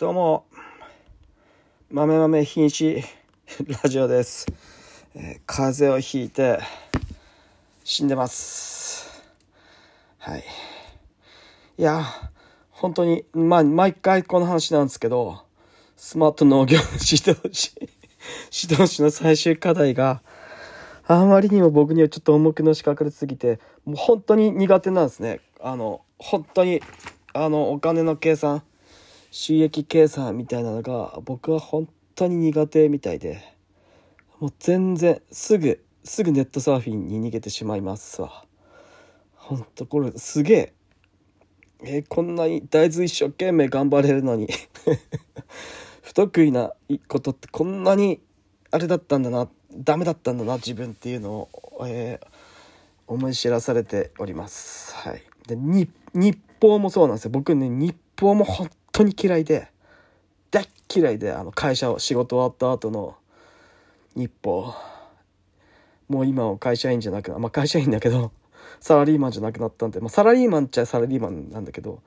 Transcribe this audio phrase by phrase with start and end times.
[0.00, 0.46] どうも、
[1.90, 3.04] 豆豆瀕死
[3.84, 4.46] ラジオです、
[5.14, 6.58] えー風邪をひいて
[7.84, 9.22] 死んでます。
[10.16, 10.44] はい。
[11.76, 12.02] いや、
[12.70, 15.42] 本当に、まあ、毎回この話なんですけど、
[15.98, 17.74] スマート農業指導士、
[18.66, 20.22] 指導士の最終課題が、
[21.08, 25.40] あまりにも僕にはちょっと重くのしかかりすぎて、もう本当に苦手なんですね。
[25.60, 26.80] あの、本当に、
[27.34, 28.62] あの、お金の計算、
[29.30, 33.42] 収益計算みたいなのが、僕は本当に苦手みたいで、
[34.40, 38.44] もう全然、すぐ、すぐネットサーフィンに逃げてしまいますわ。
[39.34, 40.74] 本当これ、すげえ。
[41.82, 44.48] えーこんなに大豆一生懸命頑張れるのに
[46.02, 46.74] 不得意な
[47.08, 48.20] ことってこんなに
[48.70, 52.26] あれだったんだなダメだったんだな自分っていうのを、えー
[53.10, 59.68] 思い知らされておりますはいでに日報もそうなんですよ僕ね日報も本当に嫌いで
[60.50, 63.16] 大っ嫌いであの会社を仕事終わった後の
[64.16, 64.74] 日報。
[66.08, 68.32] もう今は会社員じゃなくまあ会社員だけど
[68.80, 72.02] サラリーマンじゃなくなったんで、まあ、サラリーマンっちゃサラリーマンなんだけど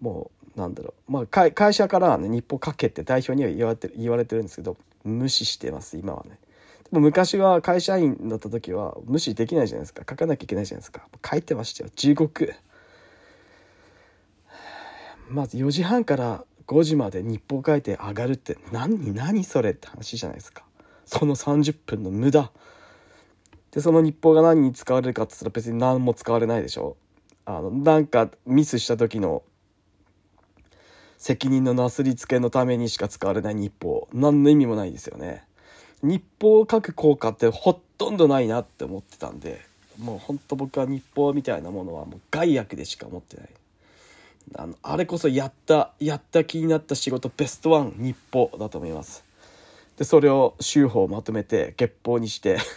[0.00, 1.12] もうなんだろう。
[1.12, 6.38] まあ会会社からね日報書けって代表には言われてる言われてるんですけど無視してます今はね。
[6.84, 10.04] でも昔は会社員だった時は無視できないじゃないですか。
[10.08, 11.08] 書かなきゃいけないじゃないですか。
[11.28, 11.90] 書いてましたよ。
[11.96, 12.54] 地獄。
[15.28, 20.64] まず4時半から5時まで日報書いて上がるって何何それって話じゃないですか。
[21.06, 22.50] その30分の無駄。
[23.70, 26.96] でその日報が何に使われるかって言ったら別に何も使われないでしょ。
[27.46, 29.42] あのなんかミスした時の
[31.18, 34.08] 責任のなすりつけのためにしか使われない日報。
[34.12, 35.44] 何の意味もないですよね。
[36.02, 39.62] 日報を書く効果ってほとんどないなって思ってたんで
[39.98, 43.48] もうほんと僕は日報みたいなものはもう害悪でしか思ってない。
[44.56, 49.24] あのあれこそやったやった気になった仕事ベストワン日報だと思います
[49.96, 52.58] でそれを週報まとめて月報にして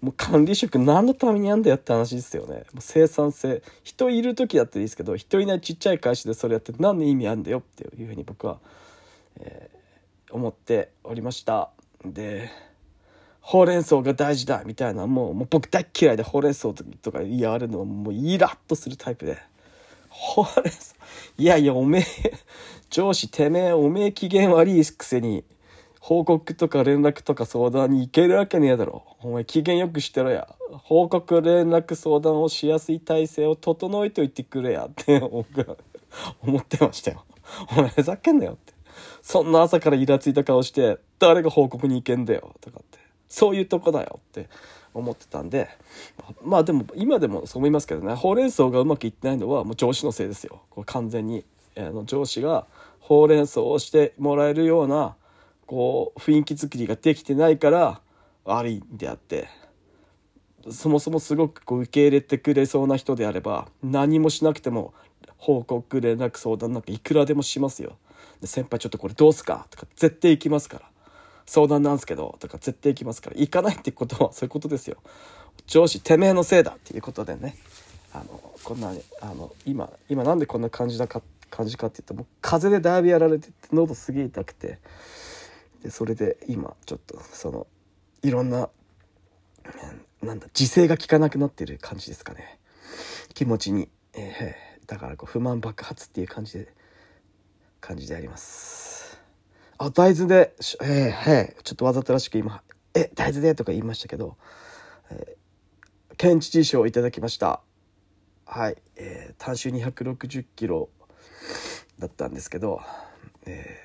[0.00, 2.54] もう管理職何のためにやんだよって話ですよね。
[2.54, 3.62] もう生産性。
[3.84, 8.58] 人いる時だっていいですけど、人いないちっちゃい会社でそれやって何の意味あんだよっていうふうに僕は、
[9.38, 9.80] えー
[10.30, 11.70] 思っておりました。
[12.04, 12.50] で、
[13.40, 19.38] ほうれん草が大事だみたいな、もうもう僕大嫌いでほうれん草とか言われるのはもうイラッとするタイプで。
[20.22, 20.70] ほれ。
[21.38, 22.04] いやいや、おめえ、
[22.90, 25.44] 上司てめえ、おめえ機嫌悪いくせに、
[25.98, 29.04] 報告とか連絡とか相談に行けるわけねえだろ。
[29.22, 30.54] お前機嫌よくしてろや。
[30.82, 35.76] 報告連絡相談をしやすい体制を整えておいてくれやって僕は
[36.42, 37.24] 思ってましたよ。
[37.72, 38.72] お前ふざけんなよって。
[39.22, 42.98] そんな朝からイラついた顔して誰が報告に行けんだよとかって。
[43.28, 44.48] そういうとこだよって
[44.94, 45.68] 思ってたんで。
[46.42, 48.14] まあでも今でもそう思いますけどね。
[48.14, 50.62] ほうれん草がうまくいってないのはもう上司のせいですよ。
[50.70, 51.44] これ完全に。
[51.76, 52.66] あの上司が
[52.98, 55.14] ほうれん草をしてもらえるような
[55.66, 58.00] こう雰囲気作りができてないから
[58.44, 59.48] 悪いんであって
[60.68, 64.92] そもそもすごくこう受け入れてくれそうな人であれば何もしなくても
[65.36, 67.96] 報告連絡相談なんかいくらでもしますよ
[68.42, 69.66] 先輩ちょっとこれどうすか？
[69.70, 70.89] とか絶対行きますから
[71.50, 74.98] 相談なんすけどとか絶対行きますから行かないってことはそういうことですよ。
[75.66, 77.56] 上司てめえのせいだっていうことでね。
[78.12, 84.78] あのこんなあの今今なんでこんな感じだか感じかって言ったらもう風邪でだいぶやられてて喉すげえ痛くて。
[85.82, 87.66] でそれで今ちょっとその
[88.22, 88.68] いろんな
[90.22, 92.58] うんなんだ自制が効かなくなってる感じですかね。
[93.34, 96.74] 気持ちに、えーだからこう不満爆発っていう感じで
[97.80, 99.09] 感じであります。
[99.82, 104.36] あ大豆でえー、はいちょっとわざとらしく今「え大豆で」とか言いましたけど、
[105.10, 105.40] えー
[106.18, 107.62] 県知事賞をいただきました。
[108.44, 110.90] はい、えー単周260キロ
[111.98, 112.82] だったんですけど、
[113.46, 113.78] え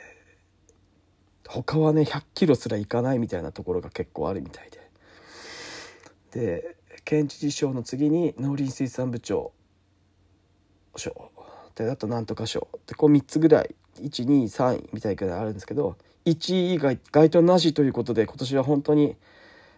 [1.48, 4.92] ー他はね100キロすらいかないみたいなところが結構あるみたいで。
[6.32, 6.76] で
[7.06, 9.54] 県知事賞の次に農林水産部長
[10.98, 11.32] 賞。
[11.76, 12.68] であとなんとか賞。
[12.86, 15.96] でこう3つぐらい123位みたいなのがあるんですけど
[16.26, 19.16] 1位以外該当なしということで今年は本当に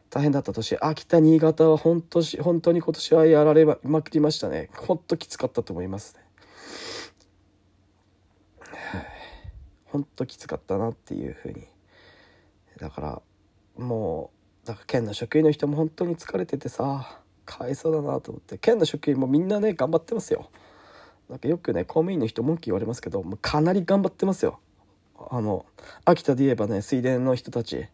[0.09, 4.69] 大変だった年秋田新潟は本当本当に今年はやられまくりましたね。
[4.73, 6.21] 本当きつかったと思いますね。
[9.91, 11.67] 本当きつかったなっていうふうに。
[12.77, 13.21] だから
[13.77, 14.31] も
[14.63, 20.49] うだから県の職員の人も本当に疲れててさかわいそうだなと思って県の職員もみんなね頑張ってますよ。
[21.29, 24.59] なんかよくね公務員の人文句言われますけどかなり頑張ってますよ。
[25.29, 25.65] あの
[26.05, 27.87] 秋田で言えばね水田の人たち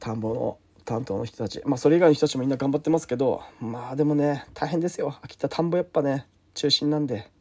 [0.00, 1.62] 田んぼの担当の人たち。
[1.64, 5.16] まあそれ以外の人たちもみんな頑張ってますけどまあでもね大変ですよ。
[5.22, 7.32] 秋田田んぼやっぱね中心なんで。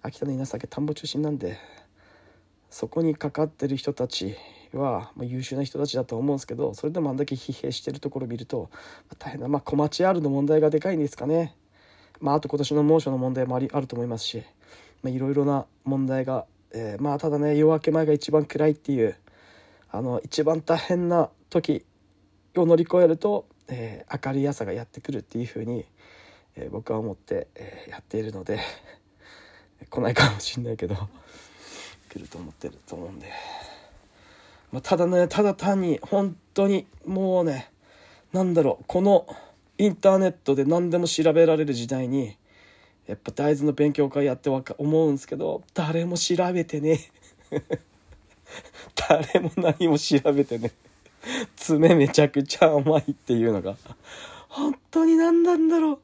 [0.00, 1.58] 秋田の稲作田んぼ中心なんで
[2.70, 4.36] そこにかかってる人たち
[4.72, 8.78] は、まあ、優秀な人たちだと思うんですけどそれでもあんだけ疲弊してるところを見ると、ま
[9.14, 11.56] あ、大変な、まあ、小町 R の問題がでかいんですかね。
[12.20, 14.42] まあ、あと今年の猛暑の問題もありあると思いますし、
[15.04, 19.16] いろいろな問題が、えー、まあただね夜明け前が一番暗いっていう
[19.90, 21.84] あの一番大変な時
[22.56, 25.84] を乗り越えると、えー、明るい朝がやってくるっていうふうに、
[26.56, 28.60] えー、僕は思って、えー、やっているので
[29.88, 30.96] 来ないかもしんないけど
[32.08, 33.30] 来ると思ってると思うんで、
[34.72, 37.70] まあ、ただねただ単に本当にもうね
[38.32, 39.26] なんだろうこの
[39.78, 42.36] インターネットで何でも調べられる時代に
[43.06, 47.00] やっぱ大豆の勉強会やってわか思うんですけど誰も調べてね
[49.08, 50.72] 誰も何も調べてね
[51.56, 53.76] 爪めちゃくちゃ甘いっていうのが。
[54.48, 56.00] 本当に何なんだろ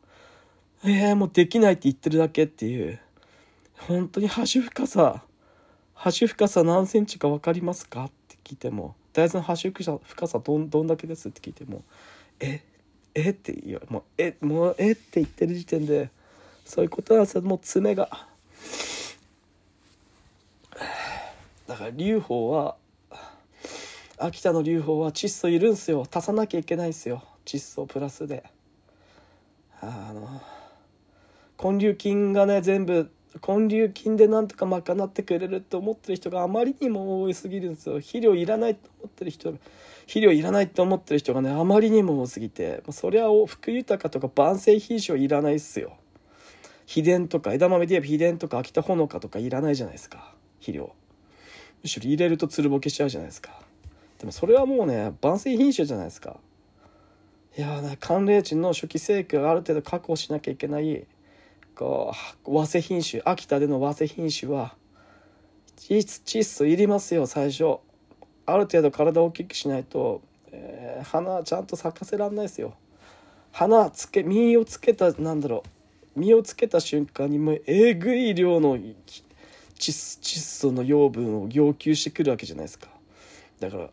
[0.85, 0.91] う。
[0.91, 3.01] えー、もうできないって言ってるだけっていう。
[3.79, 5.23] 本当に端深さ
[5.95, 8.05] 端深さ何センチか分かりますか？
[8.05, 8.95] って聞いても。
[9.13, 11.29] 大豆の端深さどんどんだけです？
[11.29, 11.83] って聞いても。
[12.41, 12.57] え？
[12.57, 12.61] っ
[13.15, 16.11] えって言うもうえもうえって言ってる時点で
[16.65, 18.09] そういうことなんですよもう爪が。
[21.67, 22.77] だから劉邦は
[24.19, 26.07] 秋田の劉邦は窒素いるんすよ。
[26.13, 27.23] 足さなきゃいけないんすよ。
[27.45, 28.45] 窒素プラスで。
[29.81, 30.41] あの
[31.73, 33.11] 根粒菌がね全部
[33.47, 37.97] 根粒菌でなんとか賄ってくれるって思ってる人があまりにも多すぎるんですよ。
[37.97, 39.55] 肥料いらないと思ってる人
[40.07, 45.97] 肥料いらないと思ってる人がねあまりにも多すぎてそりゃ福豊とか万世品種はいらないっすよ。
[46.87, 50.35] 秘伝とか枝豆で言えば秘伝とか秋田ほのかとかいらないじゃないですか。
[50.61, 50.93] 肥料。
[51.83, 53.59] むしろ入れるとつるぼけしちゃうじゃないですか。
[54.19, 56.37] でもそれはもうね万世品種じゃないですか。
[57.57, 61.07] いや寒冷地の初期生育がある程度確保しなきゃいけない
[61.75, 62.13] こ
[62.47, 64.75] う早生品種秋田での早生品種は
[65.77, 67.79] 窒素いりますよ最初。
[68.47, 72.75] ある程度体を大きくしないと、えー、花ちゃんと咲かせらんないですよ。
[73.53, 75.63] 花つけ実をつけたなんだろ
[76.17, 76.21] う。
[76.21, 78.79] 実をつけた瞬間にもうえぐい量の
[79.77, 82.89] 窒素の養分を要求してくるわけじゃないですか。
[83.61, 83.91] だから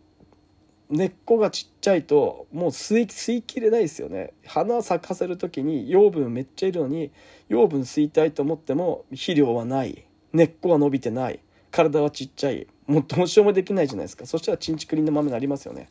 [0.90, 4.34] 根っこがちっちゃいともう吸い吸いきれないですよね。
[4.46, 7.12] 花咲かせる時に養分めっちゃいるのに
[7.48, 10.06] 養分吸いたいと思っても肥料はない。
[10.34, 11.40] 根っこは伸びてない。
[11.72, 12.68] 体はちっちゃい。
[12.92, 14.26] もうどうしようもできないじゃないですか。
[14.26, 15.88] そしたらちんちくりんの豆になりますよね。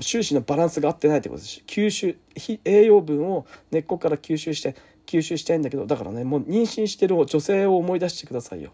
[0.00, 1.52] 収支のバランスが合ってないってことです。
[1.54, 2.16] し吸収
[2.64, 4.76] 栄養分を根っこから吸収して
[5.06, 8.70] 吸収したいんだけどだからねもう妊娠してる女性を思い出してくださいよ。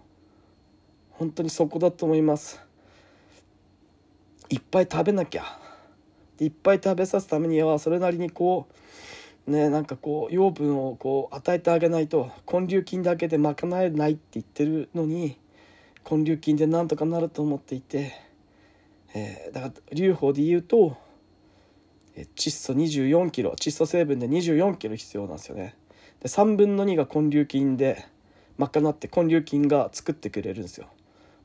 [1.10, 2.60] 本当にそこだと思います。
[4.50, 5.60] いっぱい食べなきゃ。
[6.40, 8.66] いっぱい食べさすためにはそれなりにこ
[9.46, 15.38] うねなんかこう養分をこう与えてあげないと根粒菌だけで賄えないって言ってるのに
[16.08, 18.12] 根粒菌でなんとかなると思っていて、
[19.14, 20.96] えー、だから留保で言うと
[22.36, 25.74] 窒素24キロ窒素成分で24キロ必要なんですよね。
[26.20, 28.06] で3分の2が根粒菌で
[28.56, 30.86] 賄って根粒菌が作ってくれるんですよ。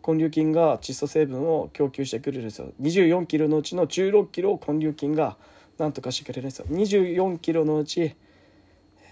[0.07, 2.71] 根粒菌が窒素成分を供給してくれるんですよ。
[2.81, 5.37] 24キロのうちの16キロを根粒菌が
[5.77, 6.65] なんとかしてくれるんですよ。
[6.69, 8.15] 24キロのうち、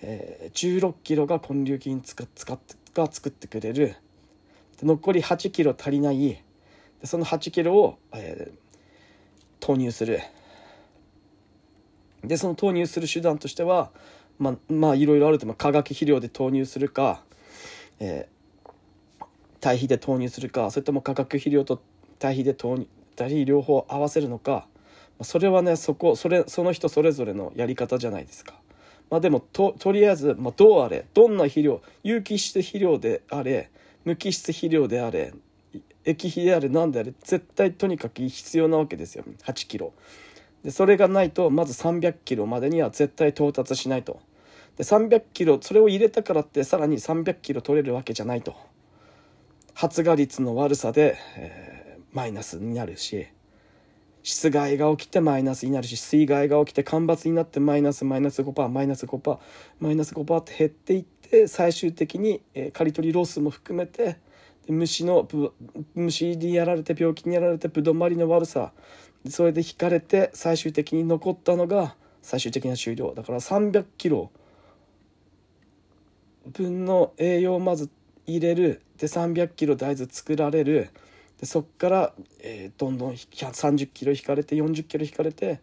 [0.02, 3.96] えー、16キロが根粒菌使使ってが作ってくれる
[4.84, 6.42] 残り8キロ足りないで
[7.06, 8.58] その8キロを、えー、
[9.60, 10.22] 投入する
[12.24, 13.92] でその投入する手段としては
[14.38, 17.24] まあまあいろいろあると、まあ、化学肥料で投入するか、
[18.00, 18.40] えー
[19.60, 21.82] 堆肥で投入するかそれとも化学肥料と
[22.18, 24.68] 堆肥で投入堆肥両方合わせるのか
[25.22, 28.56] それはねそこそれその人それぞれのやり方じゃないですか。
[29.10, 33.72] まあ、でもととりあえず、まあ、どうあれどんな肥料有機質肥料であれ
[34.06, 35.34] 無機質肥料であれ
[36.06, 39.24] 液肥であれ何であれ絶対とにかく必要なわけですよ。
[39.44, 39.94] 8キロ。
[40.64, 44.20] でそれがないとまず300キロまでには絶対到達しないと。
[44.78, 48.56] で300キロそれを入れたからってさらに300キロ取れるわけじゃないと。
[49.74, 53.28] 発芽率の悪さで、えー、マイナスになるし
[54.24, 59.40] 室外が起きてマイナスになるし水害が起きて干ばつになってマイナスマイナス5%マイナス5%
[59.80, 64.18] マイナス5%って減っていってで最終的に、え、刈り取りロスも含めて
[64.68, 65.28] 虫の
[65.96, 68.72] 虫にやられて病気にやられてぶどまりの悪さ
[69.28, 73.14] それで引かれて最終的に残ったのが最終的な終了。
[73.16, 74.32] だから300キロ
[76.52, 77.90] 分の栄養をまず
[78.26, 78.82] 入れる。
[78.98, 80.90] で300キロ大豆作られる。
[81.40, 85.60] でそっから、えー、どんどん30キロ引かれて40キロ引かれて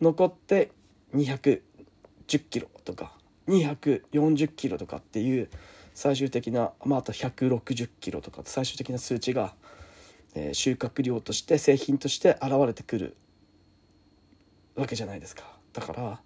[0.00, 0.70] 残って
[1.14, 1.60] 210
[2.50, 3.17] キロとか。
[3.48, 5.48] 240キロとかっていう
[5.94, 9.54] 最終的な、まあ、あと160キロとか最終的な数値が、
[10.34, 13.16] えー、収穫量として製品として現れてくる
[14.76, 15.42] わけじゃないですか。
[15.72, 16.20] だから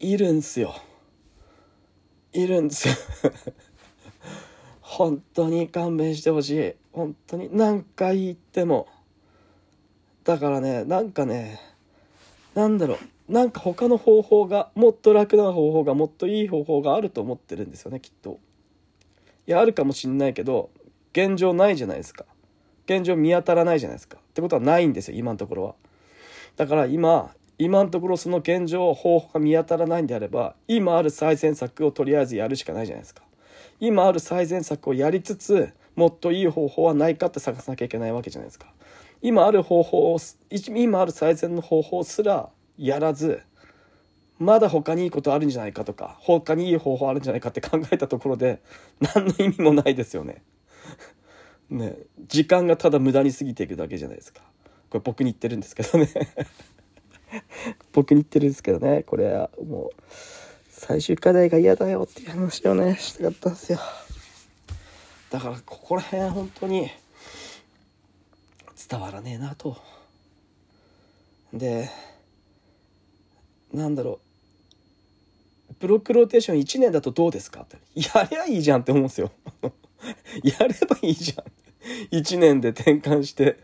[0.00, 0.74] いるんすよ。
[2.32, 2.94] いるんですよ。
[4.80, 6.74] 本当に勘弁してほしい。
[6.92, 8.88] 本当に何回言っても。
[10.24, 11.60] だからねなんかね
[12.54, 12.98] なんだろう。
[13.28, 18.40] なんか他の方法がもっと楽な方法がもっといい方法があると思ってるんですよねきっと。
[19.46, 20.70] いやあるかもしんないけど
[21.12, 22.24] 現状ないじゃないですか。
[22.86, 24.16] 現状見当たらないじゃないですか。
[24.16, 25.74] ってことはないんですよ今のところは。
[26.56, 33.22] だから今今のところその現状方法が見当たらないんであれば今ある最善策をとりあえずやるしかないじゃないですか。
[33.80, 38.72] 今ある最善策をやりつつもっといい方法はないかって探さなきゃいけないわけじゃないですか。
[39.20, 40.18] 今ある方法を
[40.50, 43.42] 今ある最善の方法すらやらず
[44.38, 48.60] まだ他にいいことあるんじゃないかとか他にいい方法あるんじゃないかって 考えたところで
[49.00, 50.42] 何の意味もないですよね。
[51.70, 51.96] ね
[52.28, 54.40] 時間がただ無駄に過ぎていくだけじゃないですか。
[54.90, 56.08] これ僕に言ってるんですけどね。
[57.92, 59.02] 僕に言ってるんですけどね。
[59.02, 60.02] これはもう
[60.70, 63.80] 最終課題が嫌だよっていう話をねしたかったんですよ。
[65.30, 66.88] だからここら辺本当に
[68.88, 69.76] 伝わらねえなと。
[71.52, 71.90] で
[73.72, 74.20] なんだろ
[75.70, 75.74] う。
[75.80, 77.60] ブロックローテーション1年だとどうですか？
[77.62, 79.30] ってやりゃいいじゃんって思うんですよ。
[80.42, 81.44] やればいいじゃん。
[82.16, 83.58] 1年で転換して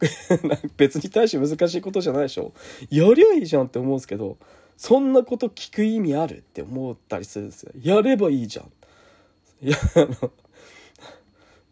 [0.76, 2.52] 別に対して難しいことじゃないでしょ。
[2.90, 4.36] やりゃいいじゃんって思うんですけど
[4.76, 7.72] そんなこと聞く意味あるって思ったりするんですよ。
[7.80, 8.70] やればいいじゃん。
[9.66, 10.30] いやあの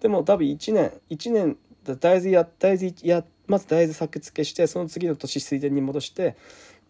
[0.01, 6.37] でも多分1年1年大豆や大豆やまず大豆作付けしてその次の年水田に戻して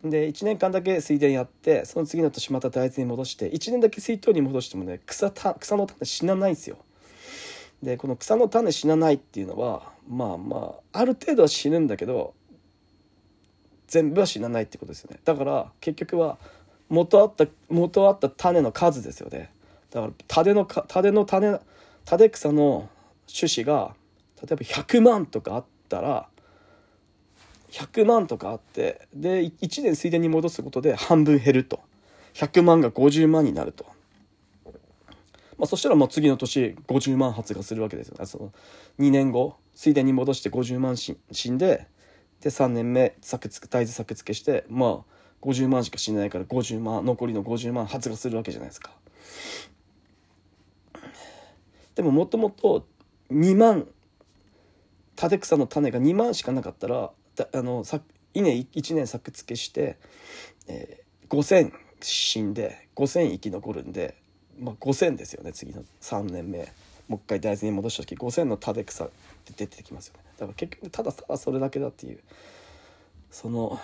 [0.05, 6.79] で1年間だけ水田やってその次の年また大豆に戻して1年だけ水筒に戻してもね草た草の種死なないんですよ。
[7.83, 12.35] でこの草の種死なないっていうのはまあまあある程度は死ぬんだけど
[13.87, 15.21] 全部は死なないってことですよね。
[15.25, 16.39] だから結局は
[16.89, 19.53] 元あった元あった種の数ですよね。
[19.91, 21.61] だから種の種の種
[22.05, 22.89] 種草の
[23.33, 23.95] 種子が
[24.43, 26.29] 例えば100万とかあったら
[27.73, 31.81] 100万とかあってで1年水田に戻すことで半分減ると。
[32.35, 33.85] 100万が50万になると。
[35.59, 38.17] まあ、そしたらまあ次の年50万発芽するわけですよ。
[38.19, 38.53] ねその
[38.99, 41.17] 2年後水田に戻して50万死
[41.51, 41.87] んで
[42.41, 44.99] で3年目作付大豆作付けしてまあ
[45.43, 48.91] 50万しか死んでないから50万残りの50万発芽するわけじゃないですか。
[51.95, 52.87] でももともと
[53.31, 53.87] 2万
[55.17, 57.11] 種草の種が2万しかなかったら
[57.53, 57.85] あの
[58.35, 59.99] 稲1年作付けして、
[60.69, 64.17] えー、5,000死んで5,000生き残るんで
[64.61, 66.73] まあ、5,000ですよね次の3年目。
[67.09, 69.11] もう一回大豆に戻した時5,000の種草っ
[69.45, 70.23] て出てきますよね。
[70.39, 72.21] だから結局ただただそれだけだっていう。
[73.31, 73.81] その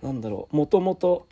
[0.00, 1.26] なんだろうもともと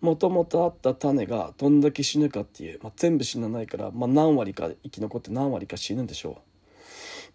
[0.00, 6.47] もともとあった種がどんだけ死ぬかっていう、まあ、全部死なないから、まあ、何割か生き残って何割か死ぬんでしょう。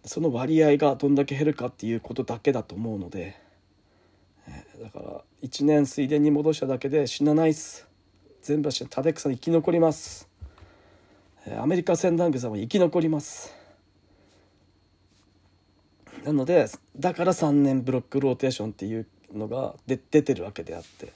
[0.06, 3.36] その割合がどんだけ減るかっていうことだけだと思うので、
[4.48, 7.88] えー、だから1年水田に戻しただけで死なないっす。
[8.42, 8.90] 全部は死ぬ。
[8.90, 10.28] 種草生き残ります。
[11.58, 13.54] アメリカ船団軍さんは生き残ります。
[16.26, 16.68] なので
[16.98, 21.14] だから3年ブロックローテーションっていうのがで出てるわけであって。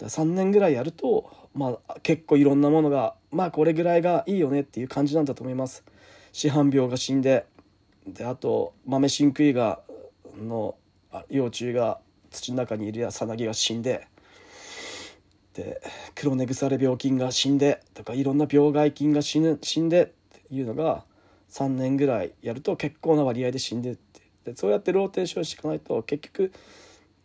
[0.00, 5.82] 3年ぐらいやるとまあ結構いろんなものがまあこれぐらいがいいよねっていう感じなんだと思います。
[6.38, 7.46] 市販病が死んで
[8.06, 9.80] であと豆シンクイガ
[10.40, 10.76] の
[11.28, 11.98] 幼虫が
[12.30, 14.06] 土の中にいるやさなぎが死んで
[15.54, 15.82] で
[16.14, 20.06] 黒根腐れ病菌が死んでとかいろんな病害菌が死ぬ死んでっ
[20.46, 21.02] ていうのが
[21.50, 24.20] 3年ぐらいやると結構な割合で死んでって。
[24.44, 26.52] でそうやってローテーションしていかないと結局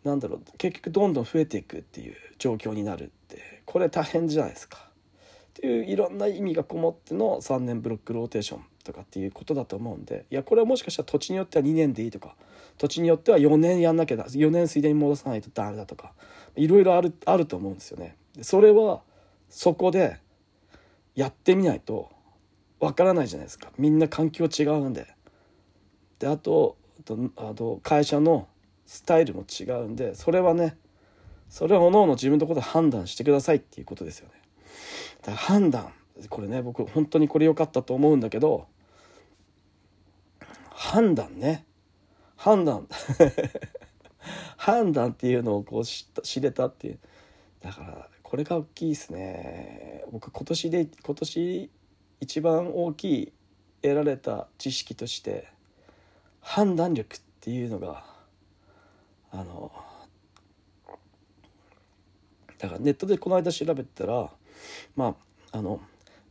[0.02, 3.62] なんだろう結局どんどん増えていくっていう状況になるって。
[3.64, 4.78] これ大変じゃないですか。
[4.78, 8.64] っていういろんな意味がこもっての3年ブロックローテーション。
[8.84, 12.36] とかっていうことだと思うんでいやこれはもしかしたら土地によっては2年でいいとか
[12.78, 16.12] 土地によっては4年やんなきゃだ4年水田に戻さないとダメだとか
[16.56, 18.16] いろいろあるあると思うんですよね。
[18.42, 19.02] それは
[19.48, 20.18] そこで
[21.14, 22.10] やってみないと
[22.80, 23.70] わからないじゃないですか。
[23.78, 25.06] みんな環境違うんで。
[26.18, 26.76] であと
[27.36, 28.48] あと会社の
[28.86, 30.76] スタイルも違うんでそれはね
[31.48, 34.34] それはおのおの自分のところで判断してくださいっていうことですよね。
[35.22, 35.92] だから判断
[36.28, 38.66] これね僕本当にこれ良かったと思うんだけど
[40.90, 41.64] 判断ね。
[42.36, 42.86] 判断。
[44.58, 46.98] 判断っていうのをこう知れたっていう。
[47.60, 50.04] だからこれが大きいですね。
[50.12, 51.70] 僕今年で今年
[52.20, 53.32] 一番大きい
[53.82, 55.48] 得られた知識として
[56.40, 58.04] 判断力っていうのが
[59.30, 59.72] あの
[62.58, 64.30] だからネットでこの間調べてたら
[64.96, 65.16] ま
[65.52, 65.80] ああの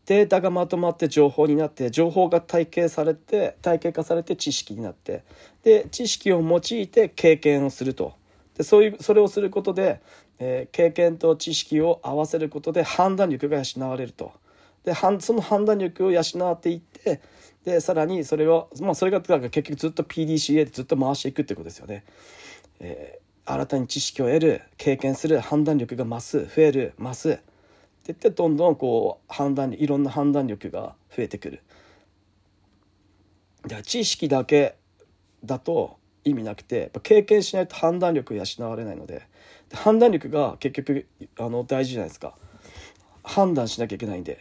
[0.06, 5.24] データがまとまって情報になって情報が体系されて体系化されて知識になって
[5.64, 8.14] で知識を用いて経験をすると。
[8.58, 10.00] でそういうそれをすることで、
[10.38, 14.32] えー、経験と知識を合わせることで判断力が養われると。
[14.84, 17.22] でその判断力を養っていって
[17.64, 22.04] でさらにそれを、まあ、それが結局ずっと PDCA でずっと回していくってことですよね。
[22.82, 27.40] えー、新たに知識を得る経験する判断力が増す増える増す。
[28.04, 31.64] って言ってどんどんこう判断いろんな判断力が増えてくる。
[33.66, 34.76] で知識だけ
[35.46, 39.26] だと意味なくて経験しないと判断力養われないので
[39.74, 41.08] 判断力が結局
[41.40, 42.36] あの大事じゃないですか。
[43.24, 44.38] 判断しなきゃいけないんで。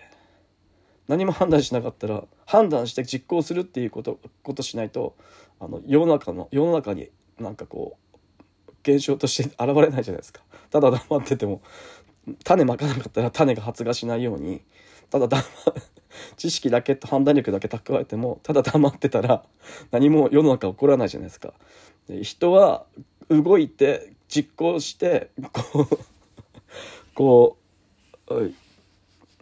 [1.07, 5.15] 何も判断しなかったら判断して実行するっていうことことしないと
[5.61, 10.43] あの世の中の世の中になんかこう現象として現れないじゃないですか。
[10.71, 11.63] ただ黙ってても。
[12.45, 14.63] 種まかなかったら種が発芽しないように
[15.11, 15.45] ただ黙
[16.37, 19.45] 知識だけと判断力だけ蓄えてもただ黙ってたら
[19.91, 21.55] 何も世の中起こらないじゃないですか。
[22.23, 22.85] 人は
[23.29, 25.99] 動いて実行してこう
[27.15, 27.57] こ
[28.29, 28.53] う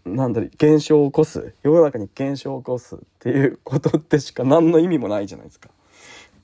[0.05, 5.71] なんだろ現象を起こす世の中に現象を起こすっていうことってしか何の意味もないじゃないですか。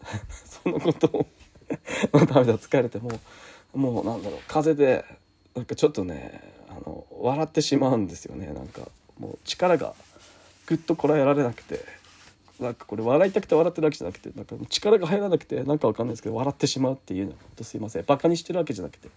[0.62, 1.26] そのことを
[2.12, 3.10] のためだ疲れても
[3.74, 5.04] もうなんだろう風で
[5.56, 8.46] なんかちょっとねあの笑ってしまうんですよね。
[8.46, 8.82] なんか
[9.18, 9.94] もう力が
[10.66, 11.84] ぐっとこらえられなくて。
[12.58, 18.04] なんかこれ笑いたくて笑ってるわけじゃなくてなんか力が入らなくてなんかわかんないですけど笑ってしまうっていうのほんとすいません。
[18.06, 19.10] バカにしてるわけじゃなくて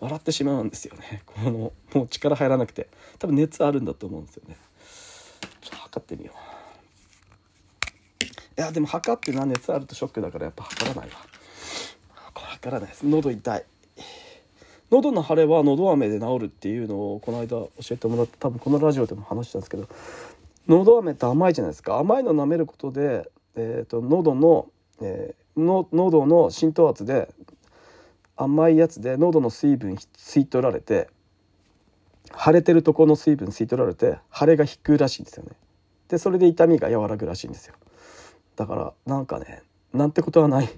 [0.00, 1.22] 笑ってしまうんですよね。
[1.26, 1.72] このも
[2.04, 2.88] う力入らなくて。
[3.18, 4.56] 多分熱あるんだと思うんですよね。
[5.60, 6.32] ちょっと測ってみよ
[8.20, 8.24] う。
[8.24, 11.16] いやでも測ってな熱あるとショックだからやっぱ測らないわ。
[12.32, 13.04] これ測らないです。
[13.04, 13.64] 喉痛い。
[14.90, 19.88] 喉の腫れは喉飴で治るっていうのをこの間教えてもらって多分このラジオでも話したんですけど
[20.66, 24.68] 喉飴って甘いじゃないですか甘いの舐めることで、えーと、喉の,、
[25.02, 27.32] えー、の喉の浸透圧で
[28.36, 31.08] 甘いやつで喉の水分吸い取られて
[32.38, 35.52] 腫れてるとこの水分吸い取られて腫れが引くらしいんですよね。
[36.08, 37.74] でそれで痛みが和らぐらしいんですよ。
[38.56, 40.68] だからなんかねなんてことはない。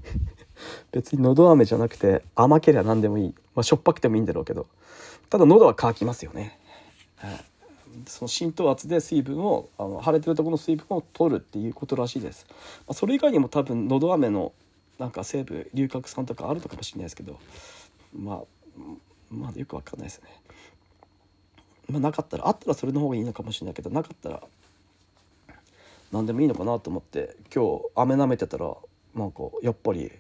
[0.93, 4.67] 別に喉飴じゃなくて甘けりゃ何でもいい、まあ、しょっぱくてもいいんだろうけど。
[5.29, 6.59] ただ喉は乾きますよね、
[7.15, 7.45] はい、
[8.07, 12.57] その浸透圧で水分をあの腫れてるとこの水分を取るっていうことらしいです、ま
[12.89, 14.53] あ、それ以外にも多分喉飴の
[14.99, 17.39] なんか成分龍角散とかあるのかもしれないですけど。
[18.13, 18.41] まあ
[19.31, 20.29] まあよくわかんないですね。
[21.89, 24.43] まあ、なかったらあったらそれの方がいいのかもしれないけどなかったら
[26.13, 28.77] 何でもいいのかなと思って今日飴舐めてたら
[29.15, 30.13] なんかやっぱり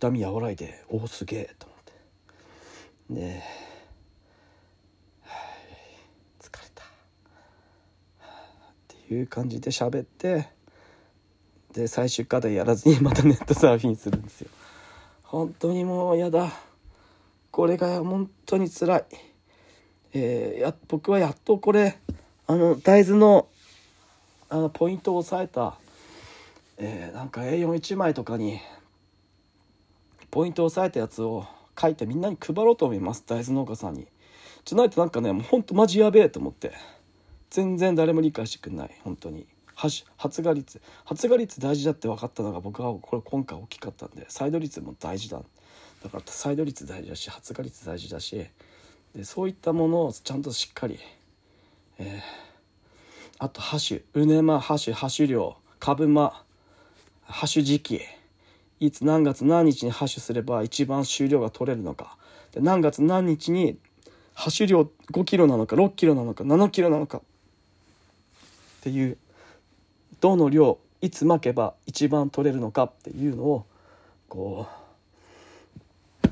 [0.00, 1.92] 痛み和らいでおおすげえと思って。
[3.10, 3.42] で
[6.40, 6.84] 疲れた。
[6.84, 6.86] っ
[8.88, 10.48] ていう感じで喋って
[11.74, 14.48] で最終課題やらずに またネットサーフィンするんですよ。
[15.22, 16.50] 本当にもうやだ。
[17.50, 19.04] これが本当につらい。
[20.14, 21.98] えー、や僕はやっとこれ
[22.46, 23.48] あの大豆の
[24.48, 25.78] あのポイントを押さえた、
[26.78, 28.60] えー、なんか A41 枚とかに
[30.30, 31.46] ポイントを押さえたやつを
[31.80, 33.24] 書いてみんなに配ろうと思います。
[33.26, 34.06] 大豆農家さんに。
[34.64, 36.72] じゃないとなんかねもうほんとマジやべえと思って。
[37.50, 38.90] 全然誰も理解してくんない。
[39.02, 39.46] 本当に。
[39.74, 40.04] 発
[40.42, 40.80] 芽率。
[41.04, 44.26] 発芽率大事だって分かったのが僕はこれ今回大きかったんで。
[44.28, 45.42] サイド率も大事だ。
[46.02, 48.46] だからサイド率大事だし発芽率大事だし。
[49.16, 51.00] でそういったものをちゃんとしっかり、
[51.98, 52.20] えー、
[53.38, 54.02] あとハッシュ。
[54.14, 54.94] うねまハッシュ。
[54.94, 56.44] ハッシュ量株間
[57.24, 58.00] ハッシュ時期。
[58.80, 62.16] いつ何月何日にハッシュすれば一番収量が取れるのか。
[62.52, 63.78] で何月何日に
[64.32, 67.18] ハッシュ量5キロなのか6キロなのか7キロなのか。
[67.18, 67.20] っ
[68.82, 69.18] ていう
[70.22, 73.66] どの量いつ巻けば一番取れるのかっていうのを
[74.30, 76.28] こう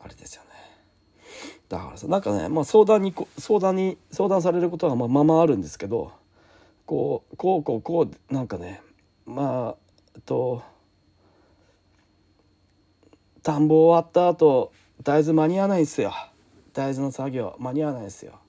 [0.00, 0.48] あれですよね。
[1.70, 6.12] だからさなんかねまあ相談に相談に相談されることはまあままあるんですけど
[6.86, 8.80] こうこうこうこうなんかね
[9.26, 9.74] ま
[10.16, 10.62] あと
[13.42, 14.72] 田んぼ終わった後
[15.02, 16.12] 大豆間に合わないんすよ。
[16.72, 18.40] 大豆の作業間に合わないですよ。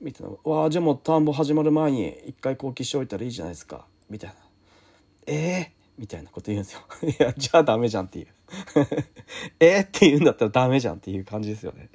[0.00, 4.36] みたいな「わあじゃあもう田んぼ始まる前に一回後期しておいたらいいじゃないですか」みたいな
[5.26, 6.80] 「ええー、みたいなこと言うんですよ。
[7.02, 8.28] いやじゃあダメじゃんっていう。
[9.60, 11.90] えー、って言うんだったらダメじゃんっていう感じですよね。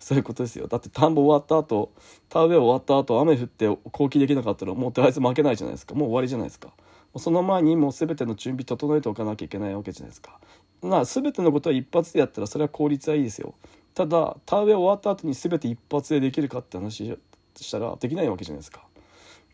[0.00, 0.66] そういうことですよ。
[0.66, 1.92] だって田んぼ終わった後、
[2.28, 5.94] 田植え終わった後、雨降って後期できなかったらもうとりあえず負けないじゃないですか。
[5.94, 6.72] もう終わりじゃないですか。
[7.16, 10.38] その前にもう全ての準備整えておかなきゃいけないわけじゃないですか。
[10.80, 13.54] まあ全てのことは一発でやったらそれは効率はいいですよ。
[13.94, 17.16] ただ田植え終わった後に全て一発でできるかって話
[17.56, 18.84] したらできないわけじゃないですか。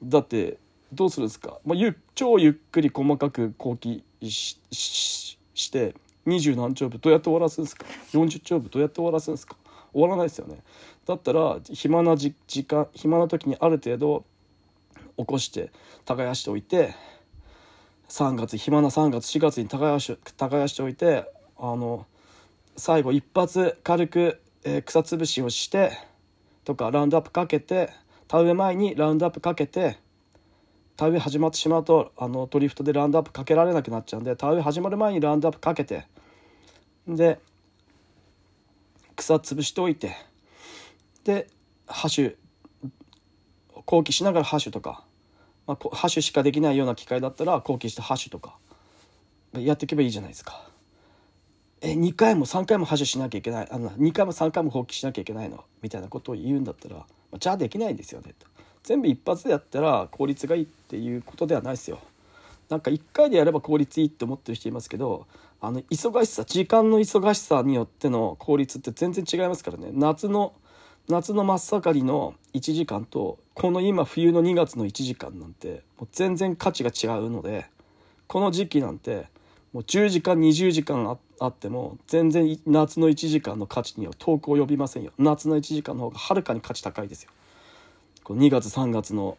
[0.02, 0.58] だって
[0.92, 5.94] どうするんですか、まあ、ゆ超ゆっくり細かく後期して
[6.28, 9.56] 二十何丁部どうやって終わらすんですか？40丁部どうやって終わらすんですか？
[9.92, 10.58] 終わらないですよね。
[11.06, 14.24] だったら暇な時間暇な時にある程度
[15.16, 15.72] 起こして
[16.04, 16.94] 耕しておいて
[18.08, 21.24] 3月暇な3月4月に耕し耕しておいて
[21.58, 22.06] あの
[22.76, 25.92] 最後一発軽く、えー、草潰しをして
[26.64, 27.90] とかラウンドアップかけて
[28.28, 29.98] 田植え前にラウンドアップかけて
[30.96, 36.06] 田植え始まってしまうとあのドリフトでラウンドアップかけられなくなっちゃうんで田植え始まる前にラウンドアップかけて
[37.08, 37.40] で
[39.16, 40.14] 草潰しておいて
[41.24, 41.48] で
[41.86, 42.36] ハッシュ
[43.84, 45.04] 後期しながらハッシュとか、
[45.66, 48.56] まあ、ハッシュしかできないような機械だったら後期してハッシュとか
[49.54, 50.68] やっていけばいいじゃないですか。
[51.80, 55.64] え2回も3回もハッシュしなきゃいけないあの2回も3回も放棄しなきゃいけないの？
[55.80, 58.34] みたいなことを言うんだったら、まあ、じゃあできないんですよね。
[58.38, 58.46] と
[58.82, 62.00] 全部一発でやったら効率がいいっていうことではないですよ。
[62.68, 65.26] なんか1回でやれば効率いいって思ってる人いますけど
[65.60, 69.90] あの忙しさ時間の忙しさによっての効率って全然違いますからね。
[69.92, 70.54] 夏の
[71.08, 77.66] 夏の真っ盛りの1時間とこの今冬の2月の1時間なんてもう全然価値が違うので
[78.26, 79.26] この時期なんて
[79.72, 85.12] もう10時間20時間あっても全然夏の1時間の価値には遠く及びませんよ。
[85.18, 87.30] 夏の1時間の方がはるかに価値高いですよ。
[88.22, 89.38] この2月3月の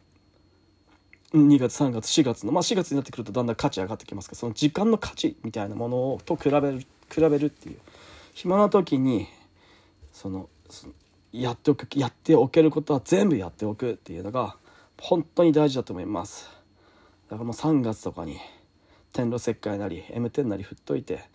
[1.34, 7.80] 2月3月4月のまあ4月になってくるとだんだん価値上がってきますけどその時間の価値みたいなものをと比べる比べるっていう。
[8.34, 9.28] 暇な時に
[10.14, 10.50] その
[11.32, 14.56] やっておくやっておけることは全部やっておくっていうのが
[14.98, 16.50] 本当に大事だと思います。
[17.30, 18.38] だからもう3月とかに
[19.14, 21.26] 天路石灰なり M10 なり振っといて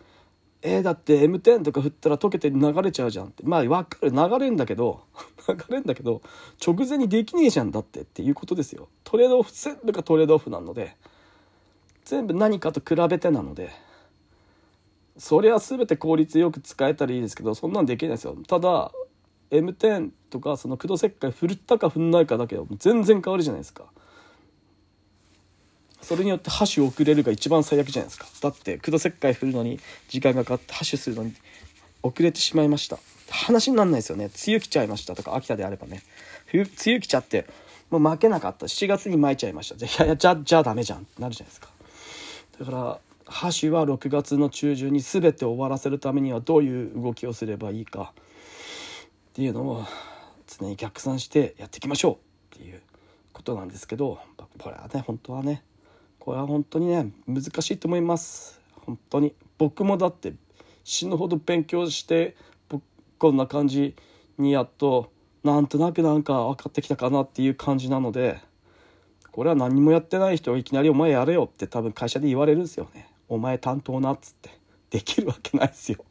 [0.66, 3.42] えー、だって M10 とか振ったら溶けて流れちゃうじゃんって。
[3.44, 4.10] まあ分かる。
[4.10, 5.02] 流れんだけど
[5.46, 6.22] 流れんだけど
[6.66, 8.88] 直前にできねえじゃんだってっていうことですよ。
[9.04, 10.96] トレードオフ全部がトレードオフなので
[12.06, 13.72] 全部何かと比べてなので
[15.18, 18.34] それは全て効率よく使えたらいいですけどそんなんできないですよ。
[18.48, 18.90] ただ
[19.50, 23.84] M10 とかその駆動石灰振ったか振んないかだけでも全然変わるじゃないですか。
[26.04, 28.26] それによって箸を遅れるが一番最悪じゃないですか。
[28.40, 31.34] だって駆動石灰振るのに時間がかかって箸するのに
[32.02, 32.98] 遅れてしまいました。
[33.30, 34.26] 話になんないですよね。
[34.26, 36.02] 梅雨来ちゃいましたとか秋田であればね。
[36.52, 37.46] 梅雨来ちゃって
[37.90, 38.66] もう負けなかった。
[38.66, 39.84] 7月に巻いちゃいました。
[39.84, 41.68] いやいやじゃじゃあダメじゃんってなるじゃないですか。
[42.60, 48.12] だから箸は6月の中旬に全て終わらせるためにはどういう動きをすればいいか。
[48.14, 49.84] っていうのを
[50.46, 52.18] 常に逆算してやっていきましょ
[52.52, 52.56] う。
[52.56, 52.80] っていう
[53.32, 54.18] ことなんですけど
[54.58, 55.64] これはね本当はね
[56.24, 58.58] これは本当にね難しいと思います。
[58.86, 59.34] 本当に。
[59.58, 60.32] 僕もだって
[60.82, 62.34] 死ぬほど勉強して
[63.18, 63.94] こんな感じ
[64.38, 68.40] にやっとなんとなくなんか分かってきたかなっていう感じなので
[69.32, 74.50] これは何もやってない人がいきなり「お前やれよ」って多分会社で言われるんですよね「お前担当な」っつって。
[74.88, 76.04] できるわけないですよ。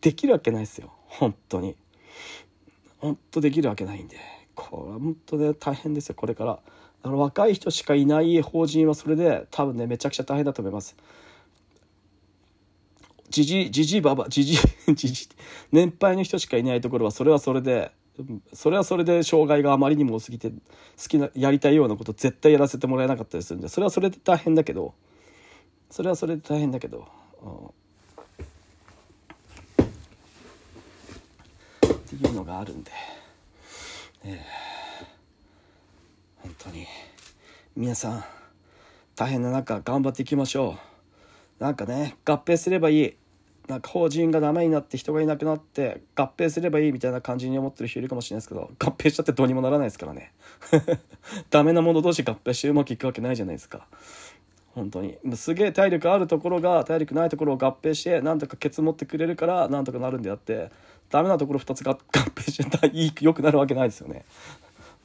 [0.00, 0.92] できるわけないですよ。
[1.06, 1.74] 本当に。
[2.98, 4.16] 本当できるわけないんで。
[4.54, 6.14] これは本当ね大変ですよ。
[6.14, 6.60] これから。
[7.02, 10.96] だから若い人しかいない法人はそれで多分ねめちゃくちゃ大変だと思います。
[13.30, 14.58] じじじじばばじじ
[14.94, 15.28] じじ
[15.70, 17.92] 年配の人しかいないところはそれはそれで
[18.52, 20.56] それはそれで障害があまりにも多すぎて好
[21.08, 24.94] きなやりたいようなこと絶対やらせてもらえなかったりするんでそれはそれで大変だけど
[25.90, 27.08] それはそれで大変だけど、
[31.86, 32.90] っていうのがあるんで、
[34.24, 34.67] えー、
[36.48, 36.86] 本当に。
[37.76, 38.24] 皆さん
[39.14, 40.78] 大変な中頑張っていきましょ
[41.60, 41.62] う。
[41.62, 43.14] なんかね合併すればいい。
[43.68, 50.32] なんか法人がダメになって人がいなくなって合併すればいいみたいな感じに思ってる人いるかもしれないですけど合併しちゃってどうにもならないですからね。
[51.50, 53.86] ダメなもの同士合併してうまくいくわけないじゃないですか。
[54.74, 55.18] 本当に。
[55.34, 60.70] すげえ体力あるところが体力ないところを合併してなんとかケツ持ってくれるからなんとかなるんであって
[61.10, 61.98] ダメなところ2つが合
[62.34, 64.24] 併して いい良くなるわけないですよね。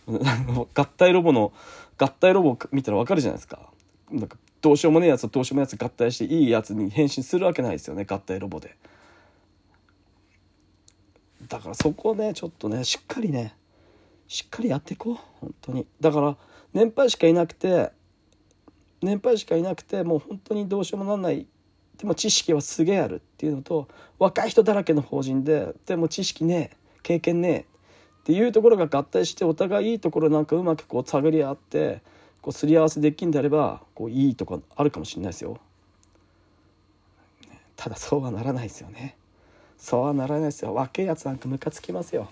[0.08, 1.54] 合体ロボの
[1.98, 3.70] 合体ロボ見たら分かるじゃないですか。
[4.12, 8.76] なんかどうしようもねえやつとどうしようもないやつ合体していいやつに変身するわけないですよね合体ロボで。
[11.48, 13.56] だからそこをねちょっとねしっかりね
[14.28, 15.86] しっかりやっていこう本当に。
[16.00, 16.38] だから
[16.74, 17.92] 年配しかいなくて
[19.02, 21.48] 年配しかいなくてもう本当にどうしようもなんない。
[21.98, 23.88] でも知識はすげえあるっていうのと
[24.18, 27.73] 若い人だらけの法人ででも知識ねえ経験ねえ
[28.24, 32.02] っていうところが合体してお互いいいところなんかうまくこう探り合って
[32.42, 35.60] こうすり合わせできんであればこういいとこあるかもしれないですよ。
[37.76, 39.18] ただそうはならないですよね。
[39.78, 40.74] そうはならないですよ。
[40.74, 42.30] 若いやつなんかムカつきますよ。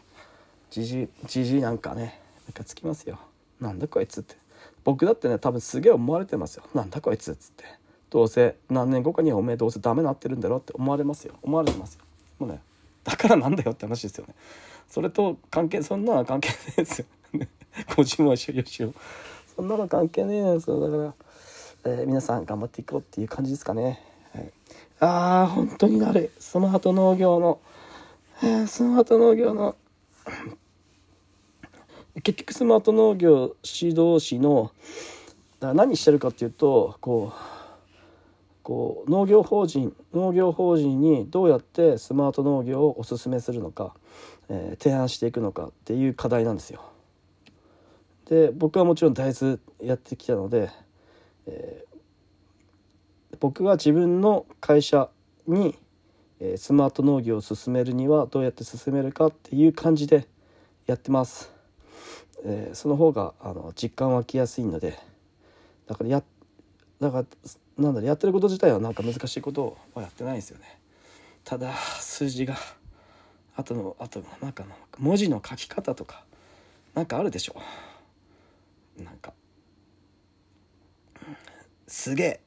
[0.70, 3.20] じじじじなんかねムカつきますよ。
[3.60, 4.38] なんだこいつって。
[4.86, 6.64] 僕だってね多分すげえ思われてますよ。
[6.74, 7.66] なんだこいつっつって。
[8.10, 11.36] どうせ何年後かにはおめえどうせダメなってるんだろって思われますよ。
[11.42, 12.02] 思われてますよ。
[12.40, 12.62] もうね
[13.04, 14.36] だからなんだよって話ですよね。
[14.92, 17.06] それと関係そんなの関係ないですよ。
[17.96, 18.94] 個人は所有しよう。
[19.56, 21.16] そんなの関係ねえですよだか
[21.86, 24.02] ら、えー、皆さん頑張っていこうっていう感じですかね。
[24.34, 24.52] はい、
[25.00, 27.60] ああ本当になるスマート農業の、
[28.44, 29.78] えー、スマート農業の
[32.22, 34.72] 結局スマート農業指導士の
[35.62, 37.61] だ何してるかっていうとこう
[38.64, 43.96] こう農業法人農業法人にどうやってスマート農業をおすすめするのか、
[44.50, 46.82] えー、提案していくのかっていう課題なんですよ。
[48.26, 50.70] で僕はもちろん大豆やってきたので、
[51.48, 55.10] えー、僕が自分の会社
[55.48, 55.78] に、
[56.40, 60.28] えー、スマート農業を進めるにはどうやって進めるかっていう感じで
[60.86, 61.52] やってます。
[62.44, 64.98] えー、その方があの実感湧きやすいので
[65.88, 66.24] だからや
[67.00, 67.26] だから
[67.82, 70.80] なんだろやってること自体はなんか難しいことはやってないんですよね。
[71.44, 72.56] ただ数字が
[73.56, 76.24] あとのあとのなんかの文字の書き方とか
[76.94, 77.56] なんかあるでしょ。
[78.98, 79.34] なんか
[81.88, 82.40] すげえ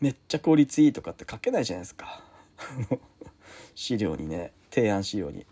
[0.00, 2.22] めっちゃ効率いいとかって書けないじゃないですか。
[3.74, 5.46] 資料にね提案資料に。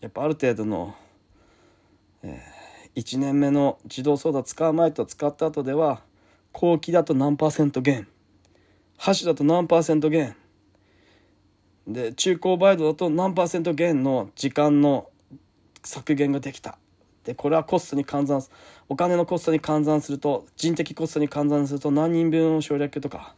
[0.00, 0.94] やっぱある程度の、
[2.22, 2.53] えー、
[2.96, 6.02] 1年目の自動操作使う前と使った後では
[6.52, 8.06] 後期だと何パーセント減
[8.96, 10.36] 箸だと何パーセント減
[11.86, 15.08] で中高バイトだと何パーセント減の時間の
[15.82, 16.78] 削減ができた
[17.24, 18.42] でこれはコストに換算
[18.88, 23.34] お金のコストに換算すると人的コストに換算すると何人分を省略とか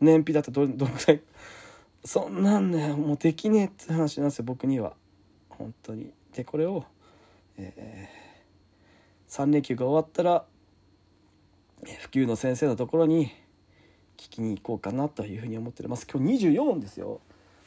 [0.00, 1.20] 燃費だとどどのくらい
[2.04, 4.92] そんなんねもうできねえって話なんですよ僕には
[5.48, 6.84] 本当にでこれを、
[7.58, 10.44] えー、3連休が終わったら
[12.00, 13.26] 普及の先生のところに
[14.16, 16.06] 聞きに行こうかなというふうに思ってます。
[16.12, 17.20] 今日24ですよ。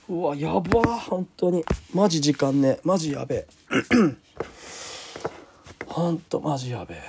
[0.09, 1.63] うわやば本当に。
[1.93, 2.79] マジ時間ね。
[2.83, 3.47] マジやべえ。
[5.85, 7.01] ほんとマジやべえ。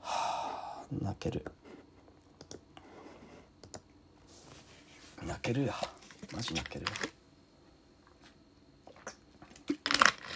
[0.00, 1.44] はあ泣ける。
[5.26, 5.74] 泣けるや。
[6.34, 6.90] マジ泣けるや。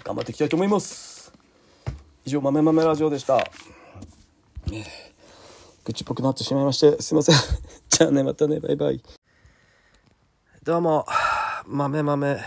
[0.04, 1.32] 頑張っていきたいと思います
[2.24, 3.44] 以上豆豆ラジオでした
[5.84, 7.36] 愚痴っぽくなってしまいましてすいません
[7.88, 9.02] じゃあねまたねバイバイ
[10.64, 11.04] どうも、
[11.66, 12.40] 豆豆、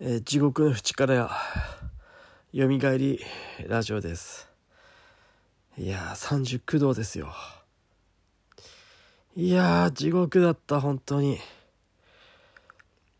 [0.00, 1.30] えー、地獄の淵からや、
[2.54, 3.20] よみがえり
[3.68, 4.48] ラジオです。
[5.76, 7.34] いやー、39度ですよ。
[9.36, 11.38] いやー、地獄だった、本当に。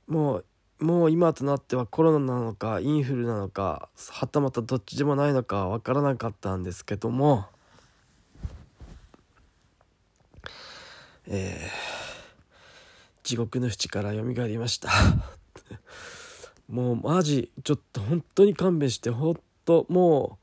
[0.06, 0.46] もう、
[0.82, 7.46] もう今となってはコロナなのか、インフルなのか、はたまたどっちでもないのかわからなかったんですけども、
[11.26, 12.02] えー
[13.22, 14.90] 地獄の淵から蘇りました。
[16.68, 20.38] もうマジちょっと本当に勘弁してほんとも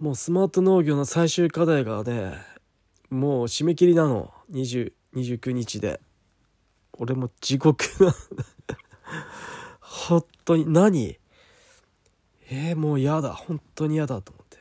[0.00, 2.34] うもうスマート農業の最終課題がね
[3.10, 4.32] もう締め切りなの。
[4.50, 6.00] 20 29日で。
[6.96, 8.14] 俺も地獄な
[9.94, 11.18] 本当に何？
[12.50, 13.32] えー、もう嫌だ。
[13.32, 14.58] 本当に嫌だと思って。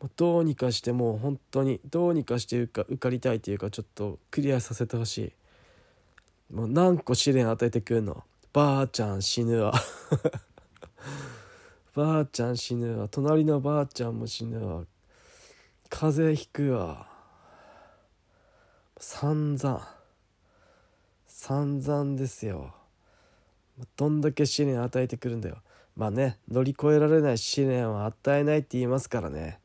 [0.00, 5.32] もうどうにかしてもう本当にどうにかして受か受かりたいというかちょっとクリアさせてほし
[6.52, 6.54] い。
[6.54, 8.24] もう何個試練与えてくんの？
[8.52, 9.72] ばあちゃん死ぬわ。
[11.96, 13.08] ばあちゃん死ぬわ。
[13.08, 14.84] 隣のばあちゃんも死ぬわ。
[15.88, 17.08] 風邪ひくわ。
[18.98, 19.96] 散々。
[21.26, 22.74] 散々ですよ。
[23.96, 25.58] どんだけ試練与えてくるんだよ。
[25.96, 29.60] まあね乗り越えられない試練は与えないって言いますからね。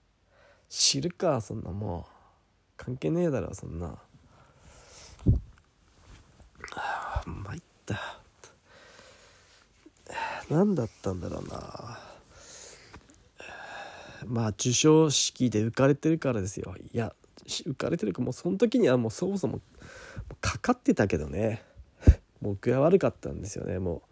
[0.69, 2.11] 知るかそんなもう。
[2.77, 3.97] 関係ねえだろそんな。
[7.25, 8.17] 参った。
[10.49, 11.99] 何だったんだろうな。
[14.25, 16.75] まあ授賞式で浮かれてるからですよ。
[16.93, 17.13] いや
[17.45, 19.59] 浮かれてるかもうその時にはもうそもそも
[20.39, 21.63] かかってたけどね。
[22.41, 23.79] もう具合悪かったんですよね。
[23.79, 24.11] もう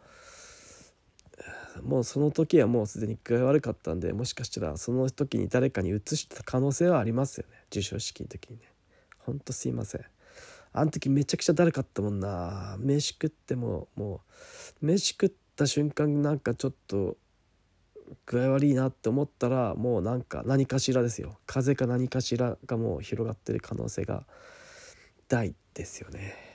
[1.81, 7.55] もうその時はもうすでに具合悪かったんでもしかしたらその時に誰かに移してた可能性はありますよね。
[7.71, 8.63] 授賞式の時にね。
[9.19, 10.01] ほんとすいません。
[10.73, 12.75] あの時めちゃくちゃだるかったもんな。
[12.79, 14.21] 飯食ってもも
[14.81, 17.17] う飯食った瞬間なんかちょっと
[18.25, 21.37] 具合悪いなって思ったらもうなんか何かしらですよ。
[21.45, 24.25] 風邪か何かしらがもう広がってる可能性が
[25.27, 26.48] 大ですよね。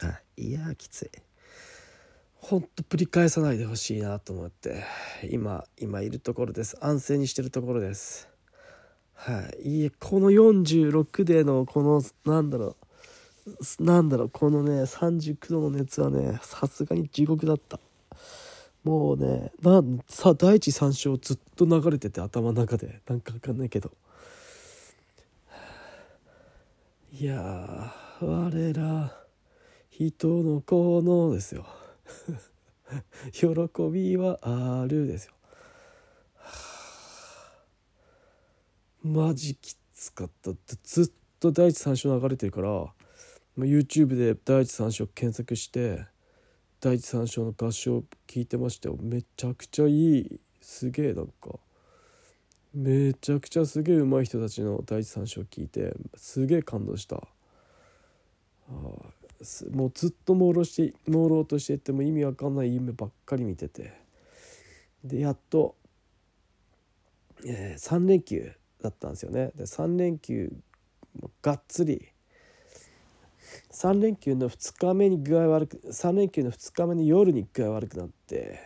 [0.00, 0.48] はい。
[0.48, 1.10] いやきつい。
[2.34, 4.84] ほんと繰り返さないでほしいなと思って。
[5.30, 6.76] 今今いるところです。
[6.80, 8.28] 安静にしてるところです。
[9.14, 9.68] はい。
[9.68, 12.76] いいえこの46でのこのなんだろ
[13.78, 13.84] う。
[13.84, 17.78] なんだろうこのね39度の熱はねさすがに地獄だった。
[18.82, 23.00] もうねなんさ第一三章ずっと流れてて頭の中で。
[23.06, 23.92] なんかわかんないけど。
[27.12, 29.21] いや我ら
[29.92, 31.66] 人の子のですよ。
[33.32, 33.46] 喜
[33.92, 35.34] びはあるですよ。
[39.02, 42.94] マジきつかったってずっと第一三章流れてるから
[43.58, 46.06] YouTube で第一三章検索して
[46.80, 51.58] 第一三章の合唱聞いてましたよめちゃくちゃいいすげえなんか
[52.72, 57.22] めちゃくちゃすげえ上手い人たちの第一三章聞いてすげえ感動した。
[59.72, 64.00] もうずっと朦朧して朦朧としてても意味わかんない夢ばっかり見てて。
[65.04, 65.74] でやっと、
[67.44, 69.50] えー、3連休だったんですよね。
[69.56, 70.52] で3連休
[71.42, 72.08] がっつり
[73.70, 78.60] 3連休の2日目に具合悪く3連休の2日目の夜に具合悪くなって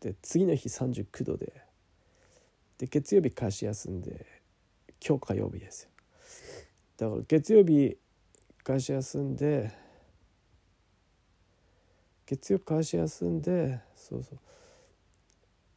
[0.00, 1.52] で次の日39度で
[2.78, 4.26] で月曜日会社休んで
[5.06, 5.88] 今日火曜日です
[6.96, 7.96] だから月曜日
[8.64, 9.70] 会社休んで
[12.30, 14.38] 月曜会社休んでそうそう、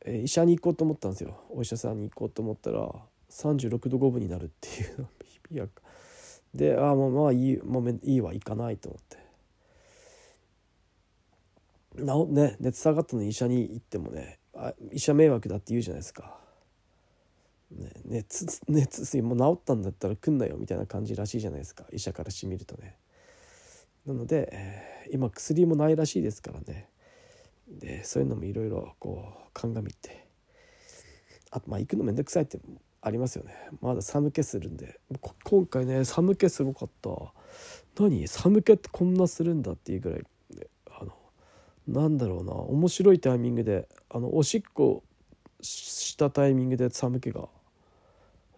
[0.06, 1.36] え医者に行こうと思ったんですよ。
[1.50, 2.92] お医者さんに行こうと思ったら
[3.32, 5.08] 36度5分になるっていうの。
[5.66, 5.68] を
[6.54, 9.04] でああもうまあいいもういいわ行かないと思っ
[11.96, 12.04] て。
[12.04, 16.38] なおね熱下がったのに医者に行ってもねあ医者迷惑だって言うじゃないですか、
[17.72, 22.96] ね、熱熱もう治ったんだったら来んなよみたいな感じらしいじゃないですか医者からしてみるとね
[24.06, 26.90] なので、えー、今薬もないらしいですからね。
[27.68, 30.28] でそういうのもいろいろこう鑑みて。
[31.52, 32.60] あとまあ行くのめんどくさいって
[33.02, 33.54] ありますよね。
[33.80, 35.00] まだ寒気するんで。
[35.44, 37.12] 今回ね寒気すごかった。
[38.00, 38.28] 何？
[38.28, 40.24] 寒気ってこんなするんだっていうぐらい、
[40.90, 41.14] あの
[41.88, 42.54] なんだろうな。
[42.54, 45.04] 面白いタイミングであのおしっこ
[45.62, 47.48] したタイミングで寒気が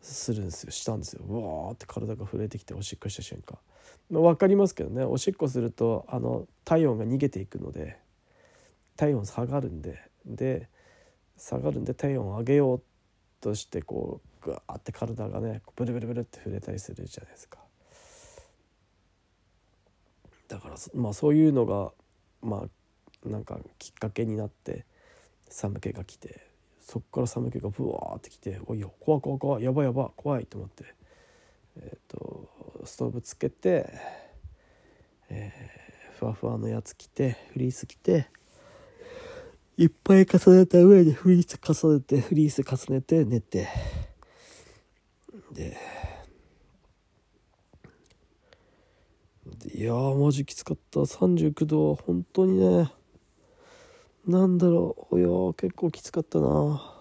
[0.01, 0.71] するんですよ。
[0.71, 1.23] したんですよ。
[1.27, 3.57] うわーって体が震えてきておしっこした瞬間、
[4.09, 5.03] まあ、分かりますけどね。
[5.03, 7.97] おしっこするとあの体温が逃げていくので
[8.97, 10.69] 体温下がるんでで
[11.37, 12.81] 下がるんで体温を上げよう
[13.41, 17.59] としてこうグワーって体がねブルブルブルって触れたりするじゃないですか。
[20.47, 21.91] だからまあそういうのが
[22.41, 22.65] ま
[23.25, 24.85] あなんかきっかけになって
[25.49, 26.47] 寒気が来て
[26.79, 30.94] そっから寒気がブワーってきて「おいよ怖い怖い怖いやばいやばい怖い」と思って、
[31.77, 32.49] えーと、
[32.85, 33.89] ストーブつけて、
[35.29, 38.27] えー、ふわふわのやつ着てフリース着て
[39.77, 43.67] いっぱい重ねた上にフリース重ねてフリース重ねて寝て。
[45.51, 45.77] で
[49.73, 51.01] いやーマジきつかった。
[51.01, 52.89] 39度は本当にね
[54.25, 55.19] なんだろう。
[55.19, 56.94] いや結構きつかったな。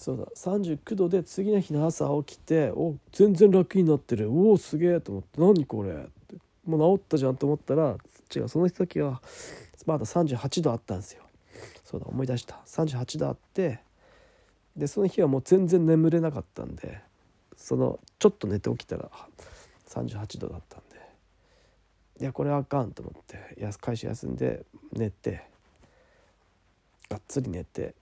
[0.00, 0.24] そうだ。
[0.34, 4.32] 39度で次の日の朝起きてお全然楽になってる。
[4.32, 5.28] おおすげえと思って。
[5.38, 5.90] 何これ。
[5.90, 5.94] っ
[6.26, 6.36] て。
[6.64, 7.98] もう治ったじゃんと思ったら
[8.34, 8.48] 違う。
[8.48, 9.20] その時は
[9.84, 11.22] まだ38度あったんですよ。
[11.84, 12.62] そうだ思い出した。
[12.64, 13.80] 38度あって
[14.74, 17.02] でその日はもう全然眠れなかったんで
[17.54, 19.10] そのちょっと寝て起きたら
[19.86, 21.00] 38度だったんで。
[22.22, 23.38] いやこれあかんと思って。
[23.82, 25.42] 会社休んで寝て
[27.10, 27.94] がっつり寝て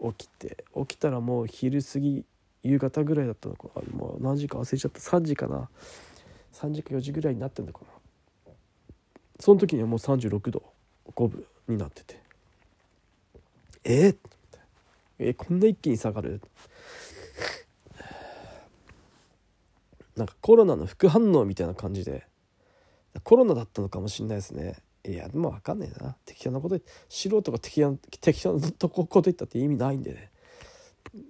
[0.00, 2.24] 起きて起きたらもう昼過ぎ
[2.62, 5.00] 夕方ぐらいだったのかもう何時か忘れちゃった。
[5.00, 5.68] 3時かな。
[6.52, 8.52] 3時か4時ぐらいになってんのかな。
[9.38, 10.62] その時にはもう36度
[11.14, 12.20] 5分になってて。
[13.84, 14.16] えっ、
[15.18, 16.40] えこんな一気に下がる？
[20.16, 22.26] なんかコロナの副反応みたいな感じで。
[23.22, 24.76] コロナだったのかもしれないですね。
[25.06, 26.16] いやでも分かんないな。
[26.24, 26.78] 適当なこと
[27.08, 30.30] 素人が適当適当なこと言ったって意味ないんでね。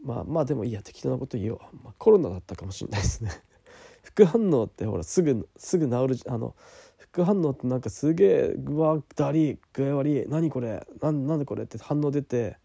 [0.03, 0.83] まあまあでもいいや。
[0.83, 3.31] 適当なこと言おう、まあ、コロナだったかもしれないですね。
[4.03, 6.55] 副反応ってほらすぐすぐ治るあの
[6.99, 10.27] 副反応ってなんかすげえうわだり具合悪い。
[10.29, 10.87] 何これ？
[11.01, 12.57] なんなんでこれって反応出て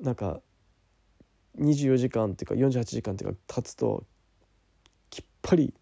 [0.00, 0.40] なんか
[1.58, 4.04] 24時間っていうか48時間っていうか経つと
[5.08, 5.72] きっぱり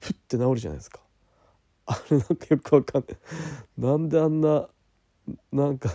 [0.00, 1.00] ふって治るじゃないですか。
[1.86, 3.18] あれなんかよくわかんない。
[3.78, 4.68] なんであんな
[5.52, 5.90] なんか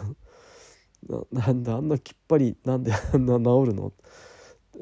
[1.31, 3.91] なんであんなきっぱりなんであんな治るの？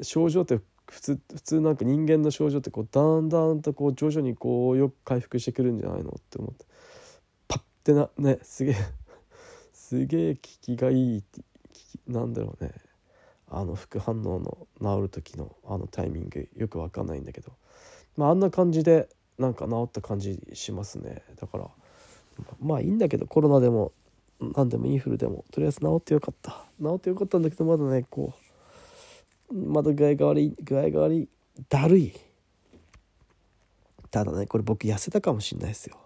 [0.02, 6.66] 症状って普通普通なんか人間の症状ってこうだんだんとこう徐々にこうよく回復してくるんじゃないのって思って。
[7.46, 8.76] パッてなねすげえ
[9.72, 11.24] すげえ効きがいい
[12.06, 12.72] なんだろうね。
[13.50, 17.52] あの副反応の治る時のあのタイミングよく分かんないんだけど、
[18.16, 19.08] まあ、あんな感じで
[19.38, 21.22] なんか治った感じしますね。
[21.40, 21.68] だから
[22.60, 23.92] まあいいんだけどコロナでも
[24.40, 26.64] 何でもインフルでもとりあえず治ってよかった。
[26.82, 28.34] 治ってよかったんだけどまだねこ
[29.50, 31.28] うまだ具合が悪い具合が悪い
[31.68, 32.12] だるい。
[34.10, 35.96] ただねこれ僕痩せたかもしんないですよ。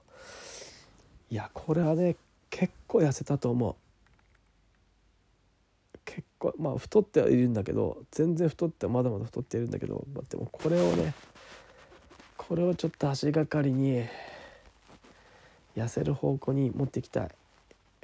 [1.31, 2.17] いやこれはね
[2.51, 3.75] 結構痩せたと思う。
[6.05, 11.15] 結構まあ太ってはいるんだけど全然太ってまだまだ太っているんだけど、まあ、でもこれをね
[12.53, 14.05] これをちょっと足がかりに
[15.75, 17.29] 痩せる方向に持っていきたい。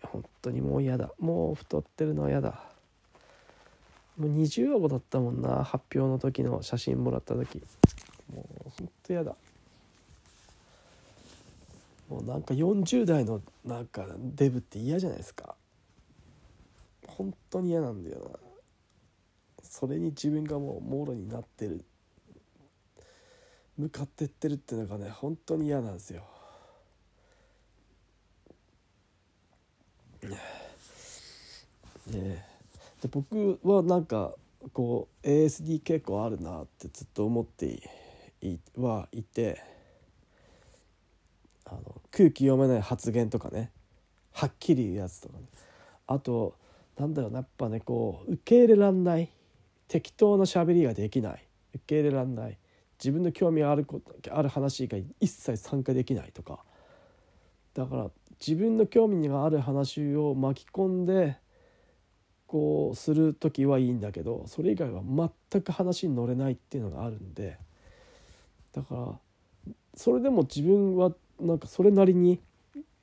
[0.03, 1.11] 本当にもう嫌だ。
[1.18, 2.64] もう太ってるのは嫌だ。
[4.16, 5.64] もう20顎だったもんな。
[5.64, 7.62] 発表の時の写真もらった時。
[8.34, 9.36] もうほんと嫌だ。
[12.09, 15.57] もうなんか40代のなんかデブって嫌じゃないですか。
[17.07, 18.38] 本当に嫌なんだよな。
[19.62, 21.84] それに自分がもうもろになってる。
[23.79, 26.24] 向かってってるっていうのがね本当に嫌なんですよ。
[32.09, 32.45] ね
[33.01, 34.35] で僕はなんか
[34.72, 37.81] こう ASD 傾向あるなってずっと思って
[38.76, 39.62] はいて
[41.64, 43.70] あの空気読めない発言とかね
[44.33, 45.45] はっきり言うやつとかね。
[46.09, 46.57] あと
[46.99, 49.31] なんだろうなやっぱねこう受け入れらんない
[49.87, 52.59] 適当な喋りができない受け入れらんない
[52.99, 56.64] 自分の興味あることある話以外一切参加できないとか
[57.74, 61.38] だから自分の興味がある話を巻き込んで
[62.46, 65.03] こうする時はいいんだけどそれ以外は
[65.53, 67.59] 全く話に乗れないっていうのがあるんで
[68.72, 69.18] だから
[69.94, 72.40] それでも自分はなんかそれなりに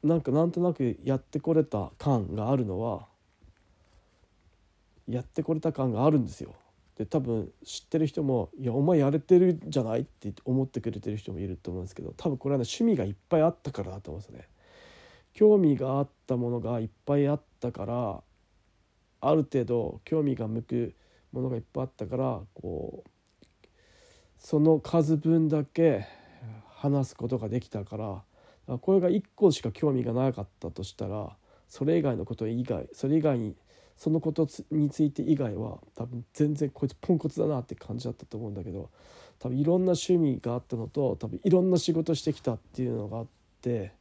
[0.03, 3.07] なんかなんとなくやってこれた感があるのは
[5.07, 6.53] やってこれた感があるんですよ。
[6.95, 14.47] で多分知ってる人も「いやお前やれてるじゃない?」って思ってくれてる人もいると思うんですけど多分これはね趣味がいっぱいあったからだと思うんですよね。
[15.33, 18.23] 興味があったものがいっぱいあったから
[19.19, 20.95] ある程度興味が向く
[21.33, 23.09] ものがいっぱいあったからこう
[24.37, 26.05] その数分だけ
[26.67, 28.23] 話すことができたか
[28.67, 31.35] らこれが1個しか興味がなかったとしたら
[31.67, 33.55] それ以外のこと以外それ以外に
[33.97, 38.89] そのことについて以外は多分全然こいつポンコツだなって感じだったと思うんだけど
[39.39, 43.27] 多分いろんな趣味があったのと多分いろんな仕事してきたっていうのがあっ
[43.61, 43.93] て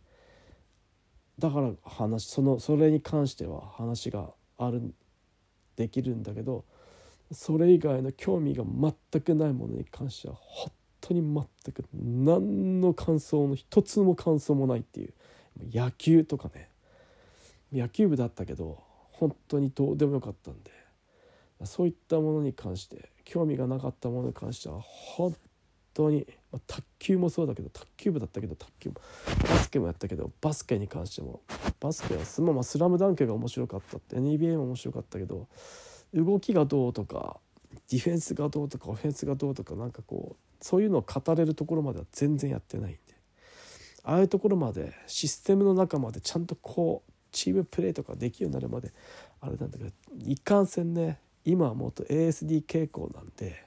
[1.39, 4.95] だから話そのそれに関しては話がある
[5.77, 6.65] できるんだけど
[7.33, 15.15] それ以外の興味が全くないものに関しては本当に全く何の感想の一つも感想もないっていう
[15.73, 16.69] 野球とかね。
[17.73, 18.83] 野球部だったけど
[19.19, 20.71] 本当にどうでもよかったんで
[21.65, 25.35] そういったものに関して興味がなかったものに関しては本
[25.95, 28.97] 当に、ま、卓球もそうだけど卓球部だったけど卓球も
[29.49, 31.41] バスケもやったけどバスケに関しても
[31.81, 35.49] バスケはス,、ま、スラムダンクが面白かったって NBA も面白かったけど
[36.13, 37.39] 動きがどうとか
[37.91, 42.99] ディフェンスがどうとかオフェンスがどうとかなんかこうそういうのを語れるところまでは全然やってないんで
[44.03, 48.93] ああいうところまでシステムの中までちゃんとこうチームプレーとかできるようになるまで
[49.41, 49.91] あれなんだけど
[50.25, 53.67] 一貫戦ね今はもっと ASD 傾向なんで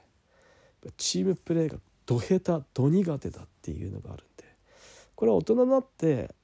[0.96, 4.44] チームプレーがど下手ど苦手だっていうのがあるんで
[5.14, 6.34] これは大人になって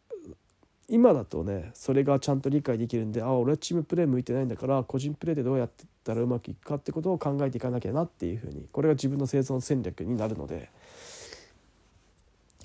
[0.86, 10.68] 今だとねそれがちゃんと理解できるんであ俺はチームプレー向いてないんだから個人プレーでどうやってたらうまくいくかってことを考えていかなきゃなっていうふうにこれが自分の生存戦略になるので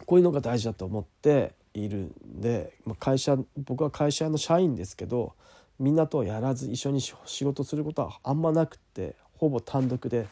[0.06, 5.34] こういうのが大事だと思っているんで、まあ、会社僕は会社の社員ですけど
[5.80, 10.28] みんなとはやらず一緒に仕事することはあんまなくってほぼ単独で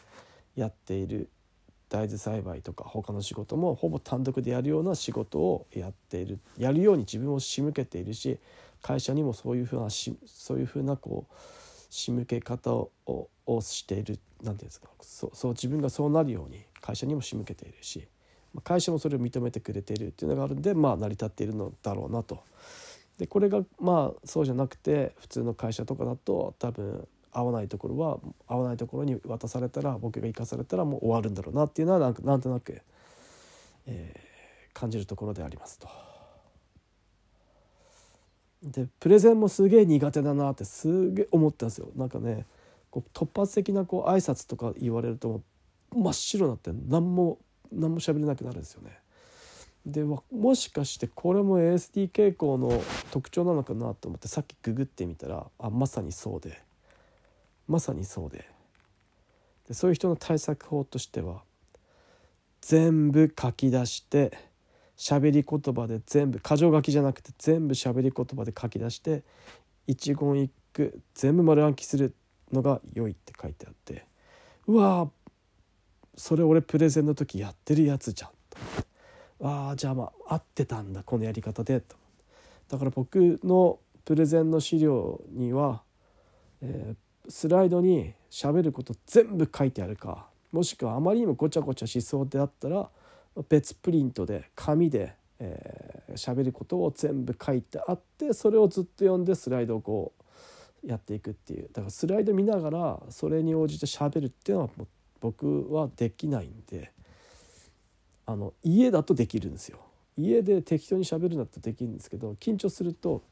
[0.56, 1.30] やっている
[1.88, 6.38] 大豆栽培とか他の仕事もほぼ単独でやるような仕事をやっている。
[6.58, 8.38] やるように自分を仕向けているし
[8.82, 11.34] 会社にもそういうふうなしそういうふうなこう
[11.88, 12.90] 仕向け方を
[13.46, 14.18] をしている。
[14.18, 18.06] 何て言うんですかそうそう自分がそうなるように会社にも仕向けているし。
[18.64, 22.42] 会社もそれを認めてくれているっていうのがあるんでまあ成り立っているのだろうなと。
[23.18, 32.80] でこれがまあそうじゃなくて普通の会社とかだと多分合わないところは合わないところに渡されたら僕が生かされたらもう終わるんだろうなっていうのはなんかなんとなく、
[33.86, 35.88] えー、感じるところでありますと。
[38.62, 41.88] でプレゼンもすげえ苦手だなってすげえ思ったんですよ。
[41.96, 42.46] なんかね
[42.90, 45.42] こう突発的なこう挨拶とか言われると
[45.94, 47.38] 真っ白になって何も
[47.72, 48.98] 何も喋れなくなるんですよね。
[49.86, 50.22] でも
[50.54, 56.60] しかしてこれも ASD 傾向の特徴なのかなと思ってさっきググってみたらあまさにそうで。
[57.68, 58.48] まさにそうで。
[59.68, 61.42] でそういう人の対策法としては
[62.60, 64.36] 全部書き出して
[64.96, 69.22] 喋り言葉で全部箇条書きじゃなくて全部喋り言葉で書き出して
[69.86, 72.14] 一言一句全部丸暗記する
[72.52, 74.06] のが良いって書いてあって。
[74.66, 75.08] うわ
[76.18, 78.58] それ俺プレゼンの時やってるやつじゃんと。
[79.40, 81.96] ああじゃあまあ合ってたんだこのやり方でと
[82.68, 85.82] だから僕のプレゼンの資料には、
[86.60, 92.88] えー、スライドに喋ること全部書いてあるかもしくはあまりにもごちゃごちゃしそうであったら
[93.48, 100.12] 別プリントで紙で喋、えー、ることを全部書いてあってそれをずっと読んでスライドをこ
[100.84, 104.88] うやっていくっていうだからスライド見ながらそれに応じて喋るっていうのはもう
[105.20, 106.92] 僕はできないんで。
[108.28, 109.78] あの家だとできるんですよ
[110.18, 113.22] 家で適当に喋るんだとできるんですけど緊張すると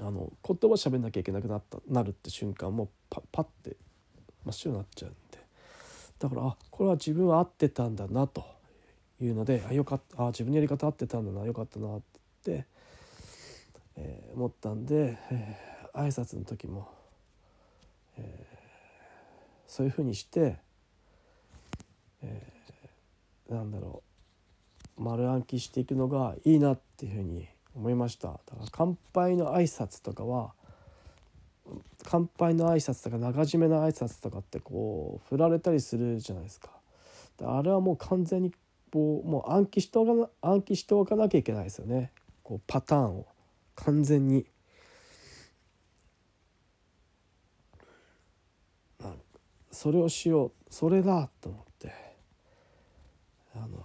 [0.00, 3.76] あの言葉喋んなきゃいけなくなったなるって瞬間もうパパッて
[4.46, 5.38] 真っ白になっちゃうんで
[6.18, 8.46] だからあこれは自分は合ってたんだなと
[9.20, 12.00] いうのであよかったあ自分のやり方合ってたんだなよかったなっ
[12.42, 12.64] て、
[13.96, 16.88] えー、思ったんで、えー、挨拶の時も、
[18.16, 18.46] え、
[19.70, 20.58] そういうふうにして、
[22.22, 24.02] えーなんだろ
[24.96, 28.28] う丸暗記していくのがいいなっていうふうに思いました。
[28.28, 30.52] だから乾杯の挨拶とかは
[32.04, 36.70] 乾杯の挨拶とか長締めの挨拶とかってこう振られたりするじゃないですか。
[37.42, 38.52] あれはもう完全に
[38.92, 42.12] こうもう暗記しておかな暗記しておかなきゃいけないですよね。
[42.42, 43.26] こうパターンを。
[43.76, 44.46] 完全に。
[49.70, 50.52] それをしよう。
[50.68, 51.92] それだと思って。
[53.54, 53.84] あの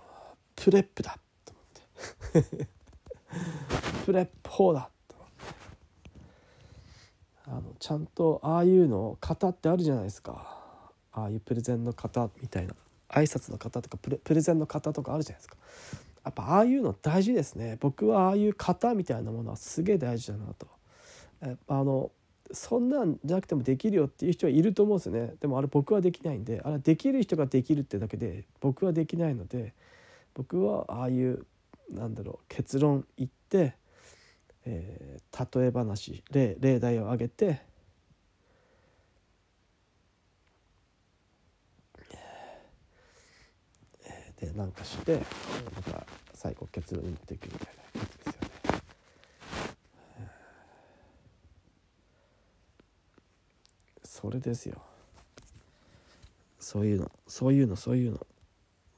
[0.56, 2.68] PREPだと思って。
[4.06, 5.44] PREP法だと思って。
[7.46, 10.82] あのちゃんとああいうの型ってあるじゃないですか。
[11.12, 12.76] ああいうプレゼンの型みたいな。
[13.10, 15.56] 挨拶の型とかプレゼンの型とかあるじゃないですか。
[16.26, 17.78] やっぱああいうの大事ですね。
[17.80, 20.68] 僕はああいう型みたいなものはすげえ大事だなと。
[21.68, 22.12] あの
[22.52, 25.34] そんなんじゃなくてもできるよっていう人はいると思うんですよね。
[25.40, 29.74] でもあれ僕はできないんであれできる人ができるってだけで僕はできないので
[30.34, 31.46] 僕はああいう
[31.90, 33.76] なんだろう結論言って、
[34.66, 37.62] えー、例え話例例題を挙げて
[44.40, 45.22] でなんかして
[45.76, 48.46] また最後結論に持っていくみたいなやつですよね。
[54.26, 54.82] それですよ。
[56.60, 57.12] そういうの。
[57.28, 57.76] そういうの。
[57.76, 58.26] そういうの。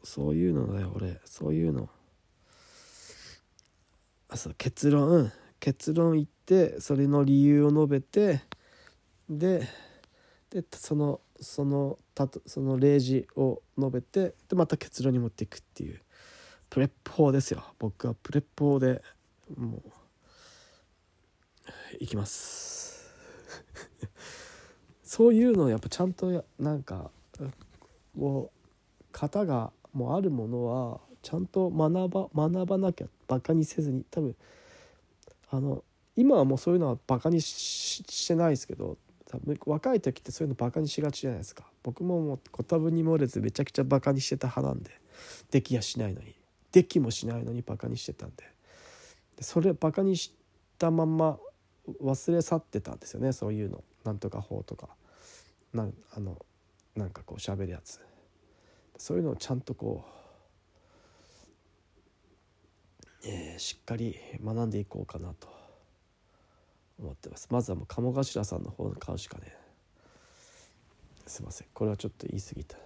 [0.01, 1.19] そういうのだよ俺。
[1.25, 1.89] そういうの。
[4.30, 5.30] あそう結論。
[5.59, 8.41] 結論言ってそれの理由を述べて
[9.30, 9.67] で
[10.49, 16.01] でそのそのたとその例示を述べてでまた結論に持っていくっていう。
[16.69, 17.65] PREP法ですよ。
[17.80, 19.01] 僕は PREP法で
[19.57, 19.91] もう
[21.99, 22.88] いきます。
[25.08, 27.10] そういうのをやっぱちゃんとやなんか
[28.20, 34.36] こう型がもうあるものはちゃんと学ば学ばなきゃバカにせずに多分
[35.49, 35.82] あの
[36.18, 38.97] 今はもうそういうのはバカにしてないですけど
[39.30, 41.64] 多分若い時ってそういうのバカにしがちじゃないですか。
[41.84, 44.91] 僕ももうご多分に漏れずめちゃくちゃバカにしてた派なんで
[45.51, 46.36] できやしないのに。
[46.74, 48.43] できもしないのにバカにしてたんで。
[49.38, 50.34] でそれバカにし
[50.78, 51.38] たまんま
[52.01, 53.84] 忘れ去ってたんですよねそういうの。
[54.08, 54.89] なんとか法とか
[55.74, 56.38] なんあの
[56.95, 57.99] なんかこう喋るやつ。
[58.97, 60.03] そういうのをちゃんとこ
[63.24, 65.58] う、えー、しっかり学んでいこうかなと。
[66.99, 67.47] 思ってます。
[67.51, 69.53] まずはもう鴨頭さんの方の買うしかね
[71.26, 71.68] すいません。
[71.74, 72.78] これはちょっと言い過ぎた。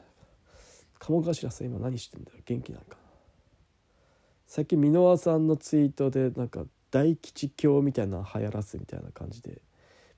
[1.00, 2.38] 鴨頭さん今何してんだよ。
[2.44, 2.98] 元気なんか。
[4.48, 9.62] 最近箕輪さんのツイートでなんか大吉教みたいなの流行らすみたいな感じで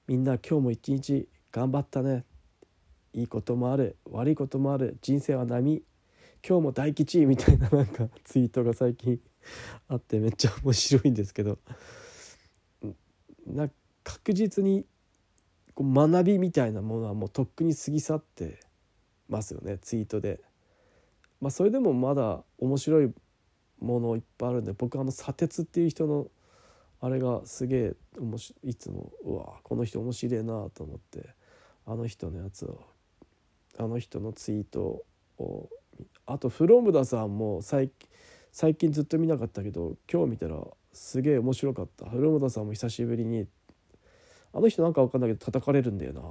[0.05, 2.25] みんな今日も一日頑張ったね。
[3.13, 5.81] いいこともある悪いこともある人生は波。
[6.45, 9.19] 今日も大吉みたいななんかツイートが最近
[9.87, 11.57] あってめっちゃ面白いんですけど。
[13.47, 13.69] な
[14.03, 14.85] 確実に
[15.73, 18.59] こう学びみたいなものはもうとっくに過ぎ去って
[19.29, 20.41] ますよねツイートで。
[21.39, 23.13] まあ、それでもまだ面白い
[23.79, 26.27] ものいっぱいあるんで僕あの砂鉄っていう人の
[27.03, 27.95] あれがすげえ
[28.63, 31.27] いつもうわこの人面白いなと思って
[31.85, 32.81] あの人のやつを
[33.77, 35.03] あの人のツイート
[35.37, 35.69] を
[36.25, 37.89] あとフロムダさんも最
[38.75, 40.55] 近ずっと見なかったけど今日見たら
[40.93, 42.05] すげえ面白かった。
[42.09, 43.47] フロムダさんも久しぶりに
[44.53, 46.21] あの人なんか分かんないけど叩かれるんだよな。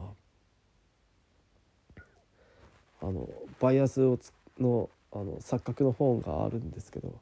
[3.02, 3.28] あの
[3.60, 4.18] バイアスを
[4.58, 7.12] のあの錯覚の本があるんですけど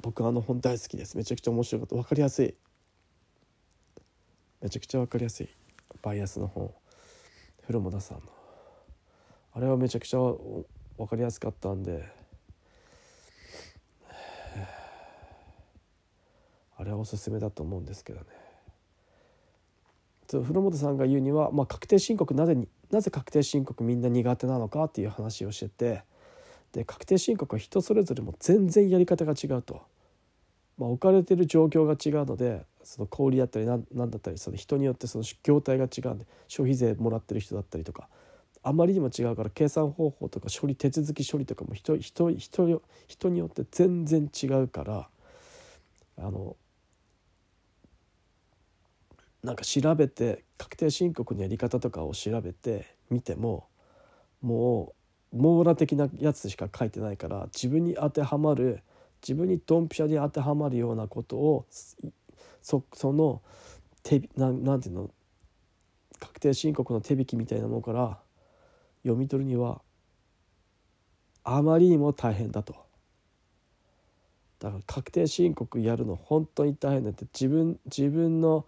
[0.00, 1.16] 僕あの本大好きです。
[1.16, 2.54] めちゃくちゃ面白かった分かりやすい。
[4.60, 5.48] めちゃくちゃ分かりやすい。
[6.02, 6.72] バイアスの本
[7.66, 8.22] 古本さんの
[9.52, 10.64] あれはめちゃくちゃ分
[11.08, 12.12] かりやすかったんで。
[16.76, 18.26] あれはおすすめだと思うんですけどね。
[20.30, 26.04] 古本さんが言うには、まあ、確定申告なぜになぜ確定申告みんな苦手なのかっていう話をしてて
[26.72, 29.82] で確定申告は人それぞれも全然やり方が違うと、
[30.76, 38.08] まあ、置かれてる状況が違うのでその小売だったり何だったりその人によってその業態が違うんで消費税もらってる人だったりとか
[38.62, 45.08] あまりにも違うから計算方法とか処理手続き処理とかも人人人人によって全然違うから
[46.18, 46.56] あの
[49.42, 53.66] なんか調べて確定申告のやり方とかを調べてみても
[54.42, 54.97] もう
[55.32, 58.82] 網羅的なやつしか書いてないから自分に当てはまる
[59.22, 61.66] 自分にドンピシャで当てはまるようなことを
[62.62, 63.42] そその
[64.02, 65.10] 手ななんていうの
[66.18, 68.18] 確定申告の手引きみたいなものから
[69.02, 69.80] 読み取るには
[71.44, 72.74] あまりにも大変だと。
[74.58, 78.66] だから確定申告やるの本当に大変だって自分自分の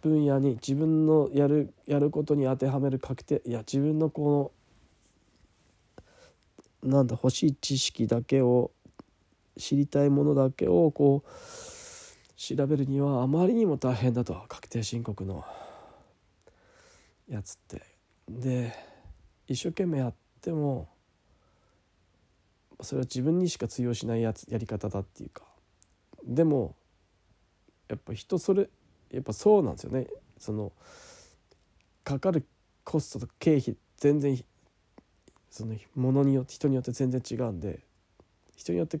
[0.00, 4.61] 分野に自分のやるやることに当てはめる確定いや自分のこの
[6.82, 8.72] なんだ欲しい知識だけを
[9.56, 11.30] 知りたいものだけをこう
[12.36, 15.44] 調べるにはあまりにも大変だと確定申告の
[17.28, 17.82] やつって。
[18.28, 18.72] で
[19.46, 20.88] 一生懸命やっても
[22.80, 25.44] それは自分にしか通用しないやつやり方だっていうか
[26.24, 26.74] でも
[27.88, 28.68] やっぱ人それ
[29.10, 30.06] やっぱそうなんですよね
[30.38, 30.72] その
[32.04, 32.46] かかる
[32.84, 34.42] コストと経費全然
[35.52, 37.80] そのものによって人によって全然違うんで
[38.56, 38.98] 人によって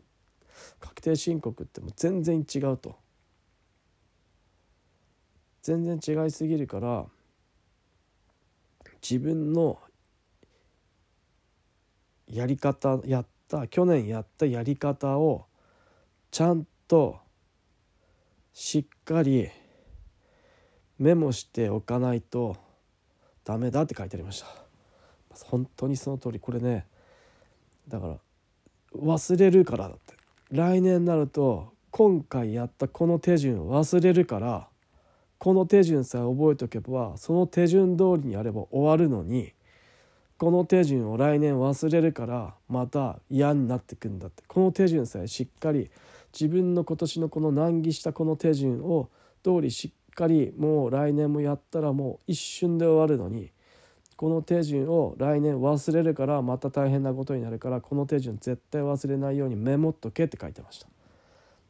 [0.78, 2.94] 確定申告っても全然違うと。
[5.62, 7.06] 全然違いすぎるから
[9.00, 9.78] 自分の
[12.26, 15.46] やり方やった去年やったやり方を
[16.32, 17.20] ちゃんと
[18.52, 19.48] しっかり
[20.98, 22.56] メモしておかないと
[23.44, 24.61] ダメだって書いてありました。
[25.46, 26.40] 本当にその通り。
[26.40, 26.86] これね
[27.88, 28.16] だから
[28.96, 30.14] 忘れるからだって。
[30.50, 34.68] 来年になると今回やったこの手順忘れるから
[35.38, 39.52] この手順さえ覚えておけばその手順通りにやれば終わるのに
[40.38, 44.42] この手順を来年忘れるからまた嫌になってくんだって。
[44.46, 45.90] この手順さえしっかり
[46.32, 49.08] 自分の今年のこの難儀したこの手順を
[49.42, 53.52] 通りしっかりもう来年もやったらもう一瞬で終わるのに
[54.16, 60.86] この手順を来年忘れるからまた大変なことになるからこの手順絶対忘れないようにメモっとけって書いてました。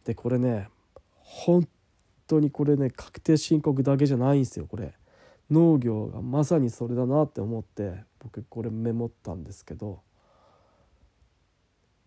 [0.05, 0.69] でこれね
[1.15, 1.67] 本
[2.27, 4.95] 当にこれね確定申告だけじゃないんですよこれ。
[5.51, 10.01] 農業がまさにそれだなって思って僕これメモったんですけど。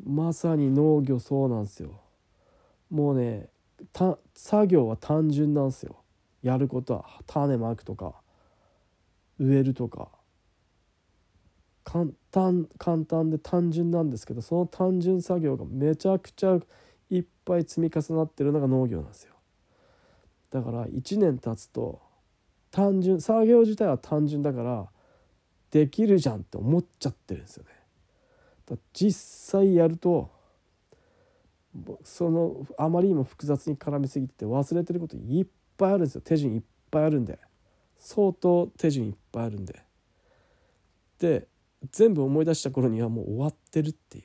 [0.04, 2.02] まさに農業そうなんですよ。
[2.92, 3.48] もうね
[4.36, 5.98] 作業は単純なんですよ。
[6.44, 8.16] やることは種まくとか
[9.40, 10.10] 植えるとか。
[11.86, 16.60] 簡単簡単で単純なんですけどその単純作業がめちゃくちゃ
[17.10, 19.36] いっぱい積み重なってるのが農業なんですよ
[20.50, 22.02] だから1年経つと
[22.72, 24.90] 単純作業自体は単純だから
[25.72, 27.70] できるじゃんって思っちゃってるんですよね。
[28.66, 30.32] だ実際やると
[32.04, 35.46] そのあまりにも複雑に絡みすぎてて忘れてることいっ
[35.78, 37.38] ぱいあるんですよ手順いっぱいあるんで
[37.98, 39.82] 相当手順いっぱいあるんで。
[41.20, 41.48] で
[41.92, 44.24] 全部思い出した頃にはもう終わってるっていう。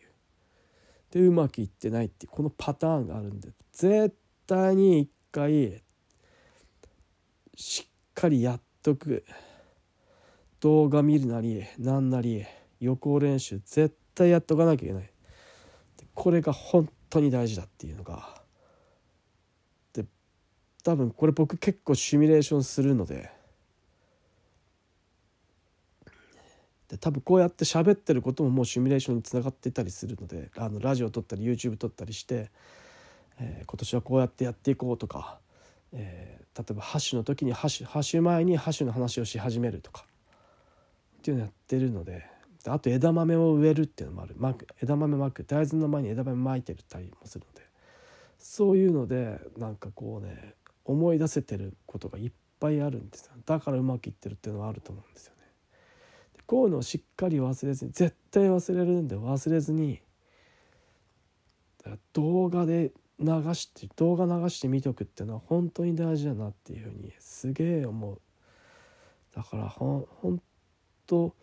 [1.10, 4.14] でうまくいってないっていうこのパターンがあるんで絶
[4.46, 5.82] 対に一回
[7.56, 9.24] しっかりやっとく。
[10.60, 12.44] 動画見るなりなんなり
[12.80, 15.10] 予行練習絶対やっとかなきゃいけない。
[16.14, 18.42] これが本当に大事だっていうのが。
[19.94, 20.04] で
[20.84, 23.39] 多分これ僕結構シミュレーションするので。
[26.90, 32.50] で多分こうやって喋ってることももうシミュレーションにつながってたりするのであのラジオ撮ったり YouTube 撮ったりして、
[33.38, 35.38] えー、今年はこうやってやっていこうとか、
[35.92, 40.04] えー、例えば箸の時に箸箸前に箸の話をし始めるとか
[41.18, 42.26] っていうのやってるので
[42.66, 47.64] あと枝豆を植えるっていうのもあるまく枝豆まく大豆の前に枝豆まいてるたりもするので
[48.38, 55.39] そういうのでなんかこうね思い出せてることがいっぱいあるんですよだからうまくいってるっていうのはあると思うんですよね。
[56.50, 60.02] こういうのをしっかり忘れずに絶対忘れるんで忘れずに
[62.12, 62.90] 動画で
[63.20, 68.20] 流して動画流して見とくっていうのは本当に大事だなっていうふうにすげえ思う。
[69.32, 70.42] だからほん
[71.06, 71.36] 当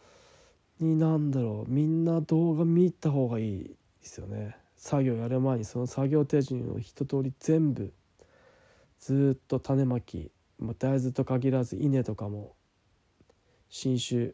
[0.81, 7.93] になんだろうみんな動画見た方がいいですよね作業やる前にその作業手順を一通り全部
[8.99, 12.57] ずっと種まき、まあ、大豆と限らず稲とかも
[13.69, 14.31] 新種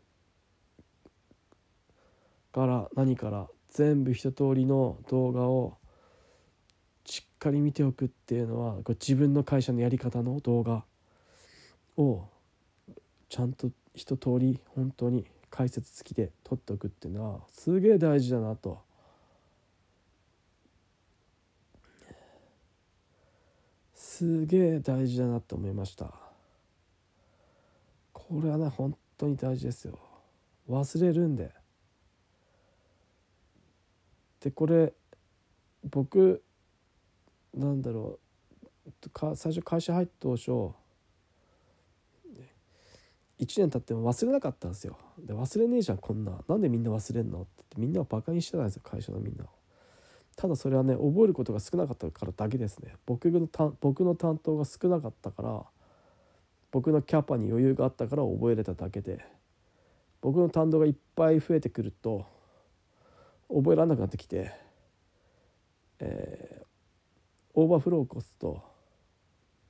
[2.53, 5.77] から何から全部一通りの動画を
[7.05, 10.85] しっかり見ておくっていうのはこ自分の会社のやり方の動画
[11.97, 12.25] を
[13.29, 18.81] ちゃんと一通り本当に解説付きで取っておくっていうのはすげえ大事だなと。
[23.95, 26.13] すげえ大事だなと思いました。
[28.13, 29.97] これはね本当に大事ですよ。
[30.69, 31.62] 忘れるんで。
[34.43, 34.93] でこれ
[35.89, 36.43] 僕
[37.53, 38.19] なんだろ
[39.05, 40.51] うか最初会社入った当初
[43.39, 44.97] 1年経っても忘れなかったんですよ。
[45.17, 46.43] で忘れねえじゃんこんな。
[46.47, 47.41] なんでみんな忘れんの？
[47.41, 49.47] ってってみんなをバカにしてたんですよ会社のみんなを。
[50.35, 52.95] ただそれはね覚えることが少なかったからだけですね。
[53.05, 53.47] 僕の
[53.81, 55.63] 僕の担当が少なかったから
[56.71, 59.25] 僕のキャパに余裕があったから覚えれただけで。
[60.21, 62.25] 僕の担当がいっぱい増えてくると
[63.49, 64.51] 覚えられなくなってきて、
[65.99, 66.65] えー、
[67.53, 68.61] オーバーフローを起こすと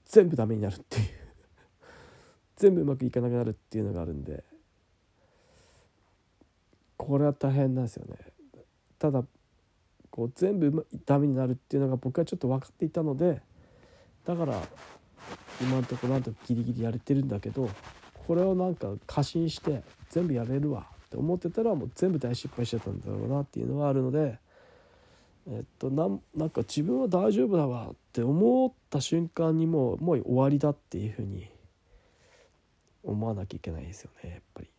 [0.06, 1.06] 全部ダメになるっていう。
[2.56, 4.44] 全部うまくいかなくなるっていうのがあるんで
[6.98, 8.16] これは大変なんですよね。
[9.00, 9.26] ただ
[10.10, 13.42] こう全部ダメになるっていうのが僕はちょっと分かっていたので
[14.24, 14.62] だから
[15.60, 17.68] 今のところなんとギリギリやれてるんだけど
[18.14, 20.93] これをなんか過信して全部やれるわ。
[21.14, 24.40] って思ってたらもう全部大失敗しちゃったんだろうなっていうのはあるので
[25.48, 31.48] えっとなんなんか自分は大丈夫だわって思った瞬間にもうもう終わりだっていうふうに
[33.04, 34.70] 思わなきゃいけないですよねやっぱり、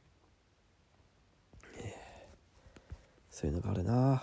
[3.30, 4.20] そういうのがあるな、う、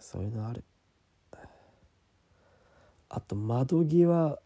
[0.00, 0.64] そういうのある。
[3.08, 4.40] あと窓際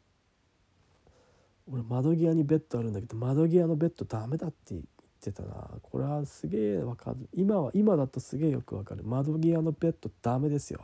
[1.73, 4.83] 俺窓際にベッドあるんだけど窓際のベッドダメだって言っ
[5.21, 5.71] てたな。
[5.83, 7.29] これはすげえわかる。
[7.33, 9.05] 今は今だとすげえよくわかる。
[9.05, 10.81] 窓際のベッドダメですよ。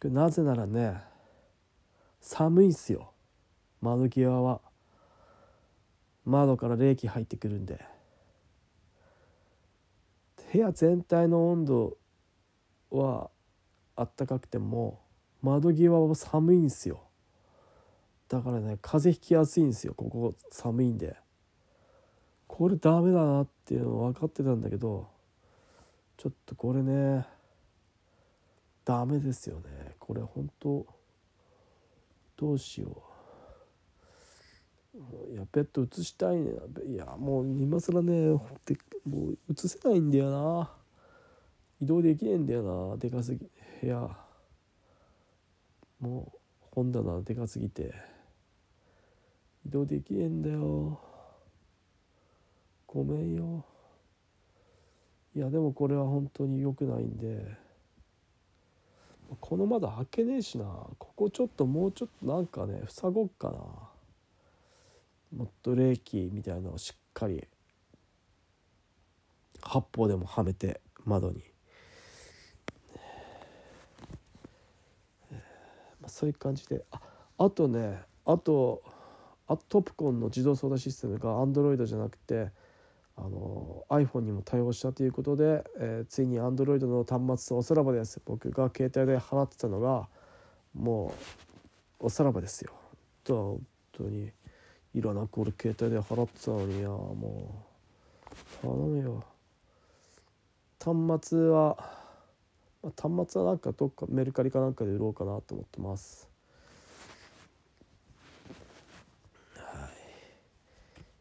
[0.00, 1.00] これなぜならね
[2.20, 3.12] 寒いんすよ。
[3.80, 4.60] 窓際は。
[6.26, 7.82] 窓から冷気入ってくるんで。
[10.52, 11.96] 部屋全体の温度
[12.90, 13.30] は
[13.94, 15.00] あったかくても
[15.40, 17.05] 窓際は寒いんすよ。
[18.28, 19.94] だからね風邪ひきやすいんですよ。
[19.94, 21.16] ここ寒いんで。
[22.48, 25.08] これダメだなっていうの分かってたんだけど
[26.16, 27.26] ちょっとこれね
[28.84, 29.94] ダメですよね。
[29.98, 30.86] これ本当
[32.36, 33.02] どうしよ
[34.94, 35.32] う。
[35.32, 36.52] いやベッド移したいね。
[36.88, 38.40] いやもう今更ねも
[39.06, 40.70] う移せないんだよな。
[41.80, 42.96] 移動できねえんだよな。
[42.96, 43.46] でかすぎ
[43.82, 44.16] 部屋。
[46.00, 46.38] もう
[46.72, 48.15] 本棚でかすぎて。
[49.66, 51.00] 移動できねえんだよ。
[52.86, 53.64] ごめんよ。
[55.34, 57.44] いやでもこれは本当に良くないんで。
[59.40, 60.64] この窓開けねえしな。
[60.98, 63.56] ここちょっともうちょっとなんかね塞ごっかな。
[65.36, 67.44] もっと冷気みたいなのをしっかり
[69.60, 71.42] 八方でもはめて窓に、
[75.32, 75.38] ま
[76.04, 76.84] あ、そういう感じで。
[76.92, 77.00] あ
[77.38, 78.94] あとねあと
[79.48, 82.50] あトップコンの自動操舵システムが Android じゃなくて
[83.16, 88.20] あの iPhone にも対応したということで、えー、ついに Android の端末とおさらばです。
[88.24, 90.08] 僕が携帯で払ってたのが
[90.74, 91.14] も
[92.00, 92.72] うおさらばですよ。
[93.24, 94.30] と本当に。
[94.94, 96.88] いらなく俺携帯で払ってたのにや。
[96.88, 97.66] も
[98.62, 99.24] う頼むよ。
[100.82, 101.76] 端末は、
[102.96, 106.30] 端末はなんかどっかメルカリかなんかで売ろうかなと思ってます。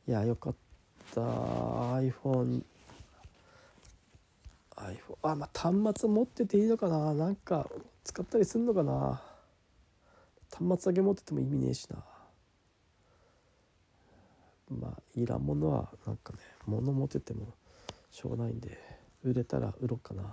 [0.07, 0.55] いやよかっ
[1.13, 1.21] た。
[1.21, 2.63] iPhone
[4.75, 7.13] iPhone あまあ端末持ってていいのかな。
[7.13, 7.69] なんか
[8.03, 9.21] 使ったりすんのかな。
[10.51, 12.03] 端末だけ持ってても意味ねえしな。
[14.69, 17.53] まあいらんものはなんかね物持ってても
[18.11, 18.77] しょうがないんで
[19.23, 20.23] 売れたら売ろうかな。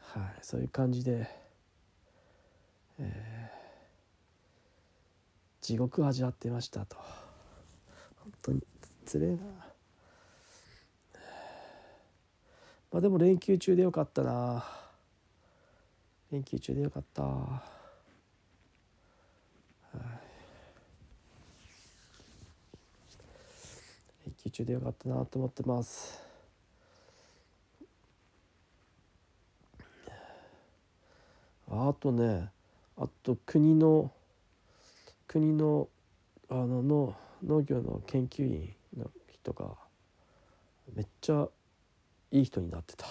[0.00, 1.28] はいそういう感じで
[2.98, 6.96] えー、地獄を味わってましたと。
[8.22, 8.62] 本当に
[9.04, 9.36] つれえな。
[12.92, 14.64] まあでも連休中でよかったな。
[16.30, 17.22] 連休中でよかった。
[24.24, 26.22] 連休中でよかったなと思ってます。
[31.68, 32.50] あとね
[32.98, 34.12] あと国の
[35.26, 35.88] 国の
[36.50, 39.74] あのの農業の研究員の人が
[40.94, 41.48] めっちゃ
[42.30, 43.06] いい人になってた。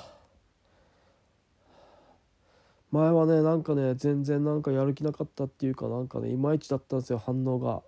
[2.91, 7.81] 前はねなんかね全然なんかやる気なかったっていうかなんかねいまいちだったんですよ反応が、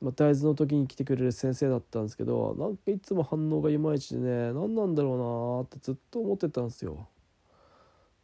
[0.00, 7.08] まあ、大豆の時に来てくれる先生だったんですけどなんかいつも反応がいまいちでね何なんだろうなってずっと思ってたんですよ。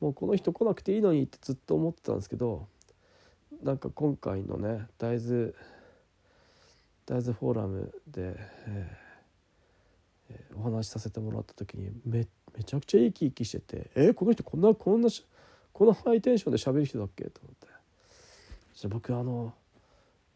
[0.01, 2.69] もうこの人来なくていいのにってずっと思ってたんですけど
[3.63, 5.53] なんか今回のね大豆
[7.07, 8.37] 大豆フォーラムで、
[8.67, 12.27] えー、お話しさせてもらった時にめ
[12.57, 15.09] めちゃくちゃ生き生きしてて「えー、この人こんなこんな
[15.73, 17.67] このハイテンションで喋る人だっけ?」と思って。
[18.75, 19.55] じゃ僕あの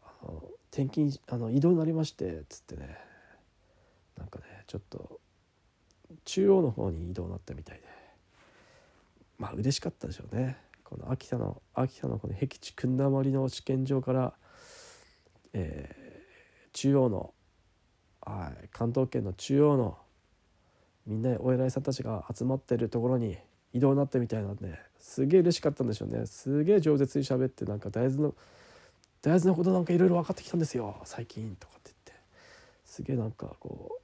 [0.01, 2.97] あの転勤あの移動になりましてっつってね。
[4.17, 5.19] なんかねちょっと
[6.25, 7.83] 中央の方に移動になったみたいで。
[9.37, 10.57] まあ嬉しかったでしょうね。
[10.83, 14.33] この秋田の秋田のこの僻地くんだまりの試験場から、
[15.53, 16.00] えー、
[16.73, 17.33] 中央の、
[18.21, 19.97] はい、関東圏の中央の
[21.05, 23.37] みんなお偉いさんたちが集まってるところに
[23.73, 26.25] 移動になったみたいなんですげえ嬉しかったんでしょうね。
[26.25, 28.35] すげえ饒舌に喋ってなんか大豆の
[29.21, 31.01] 大豆のことなんかいろいろ分かってきたんですよ。
[31.05, 32.23] 最近とかって言って。
[32.85, 34.01] すげえなんかこう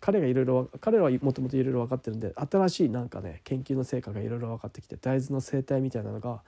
[0.00, 6.42] 彼がいろいろ彼はもともといろいろ分かってるんで新しいなんかね研究の成果がいろいろ分かってきて大豆の生態みたいなのが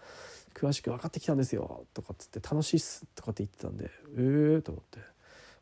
[0.54, 4.98] 詳しく分かってきたんですよとかっつって楽しいっすとかって言ってたんでええー、と思って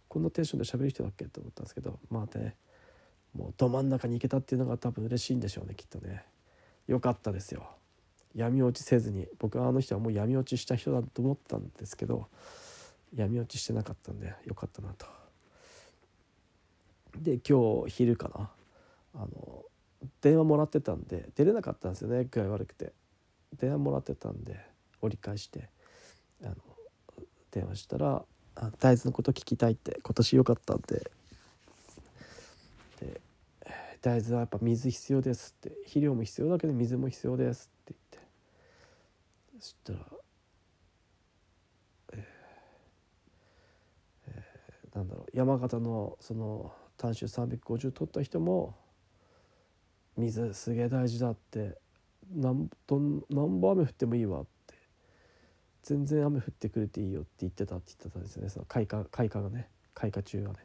[0.08, 1.26] こんなテンションで喋る人だっけ？
[1.26, 2.56] と思ったんですけどまあね
[3.34, 6.24] もうど真ん中に行けたっていうのが多分嬉しいんでしょうねきっとね。
[6.86, 7.68] よかったですよ。
[8.34, 9.28] 闇落ちせずに。
[9.38, 12.26] 僕はあの人はもう闇落ちした人だと思ったんですけど
[13.14, 15.06] 闇落ちしてなかったんでよかったなと。
[17.18, 18.50] で今日昼かな。
[19.14, 19.64] あの
[20.22, 22.94] 電話もらってたんで出れなかったんですよね具合悪くて。
[23.58, 24.58] 電話もらってたんで。
[25.00, 25.68] 折り返して
[26.42, 26.54] あの
[27.50, 28.24] 電話したら
[28.54, 31.10] あ「大豆のこと聞きたいって今年良かったんで」
[33.00, 33.20] で
[34.02, 38.28] 「大豆はやっぱ水必要です」って「肥料も必要だけど水も必要です」って言って。
[39.60, 39.98] そしたら
[42.12, 42.22] えー、
[44.28, 45.36] えー、なんだろう。
[45.36, 48.76] 山形のその単種350取った人も
[50.16, 51.78] 水すげえ大事だって。
[52.34, 54.57] 何ど何本雨降ってもいいわって。
[55.88, 58.50] 全然雨降ってくれていいよって言ってたって言ってたんですよね。
[58.50, 59.70] その開花開花がね。
[59.94, 60.58] 開花中はね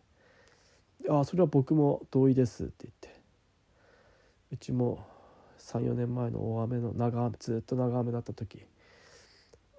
[1.10, 3.22] ああそれは僕も同意ですって言って。
[4.52, 5.06] うちも
[5.60, 8.66] 34年前の大雨の長雨ずっと長雨だった時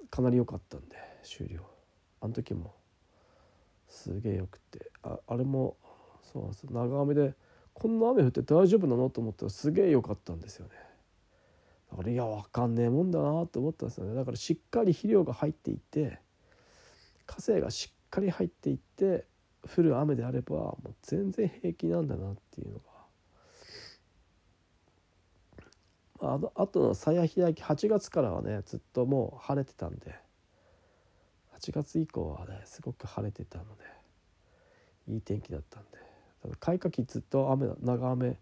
[0.08, 1.60] かなり良かったんで終了。
[2.22, 2.74] あの時も
[3.86, 4.90] すげえよくって。
[5.02, 5.76] ああれも
[6.22, 7.34] そうなんです長雨で
[7.74, 9.10] こんな雨降って大丈夫なの？
[9.10, 10.72] と思ったらすげえ良かったんですよね。
[11.94, 14.14] だからいや分かんねえもんだなと思ったんですよね。
[14.14, 16.18] だからしっかり肥料が入っていって
[17.24, 19.26] 火星がしっかり入っていって
[19.76, 22.94] 降る雨であればもう全然平気なんだなっていうのが。
[26.20, 30.14] あのあとの鞘開き8月からはねずっともう晴れてたんで
[31.60, 33.84] 8月以降はねすごく晴れてたので
[35.12, 36.04] いい天気だったんで。
[36.60, 38.36] 開花期ずっと雨長雨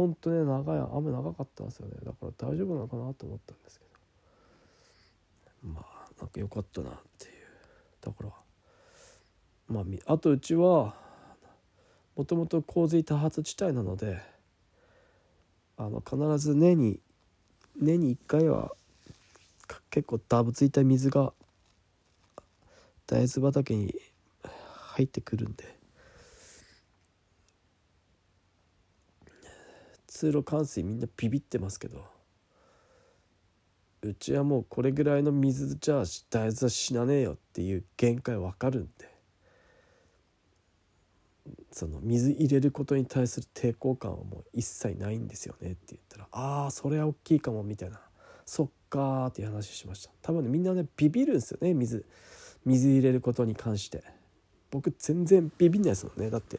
[0.00, 1.94] 本当ね長い雨長かったんですよね。
[2.02, 3.90] だから大丈夫なのかなと思ったんですけど。
[5.74, 7.32] まあなんか良かったなっていう
[8.00, 8.30] だから
[9.68, 10.94] まああとうちは
[12.16, 14.22] もともと洪水多発地帯なので
[15.76, 17.00] あの必ず年に
[17.76, 18.72] 年に1回は
[19.90, 21.34] 結構ダブついた水が
[23.06, 23.94] 大豆畑に
[24.94, 25.79] 入ってくるんで。
[30.10, 32.04] 通路冠水みんなビビってますけど。
[34.02, 39.10] うちはもうこれぐらいの水じゃ大豆は死なねえよっていう限界わかるんで。
[41.70, 48.00] その水入れることに対する抵抗感はもう一切ないんですよねって言ったら「ああそれは大きいかも」みたいな
[48.46, 50.10] 「そっか」っていう話しました。
[50.22, 52.04] 多分ねみんなねビビるんですよね水
[52.64, 54.02] 水入れることに関して。
[54.70, 56.30] 僕全然ビビんないですもんね。
[56.30, 56.58] だって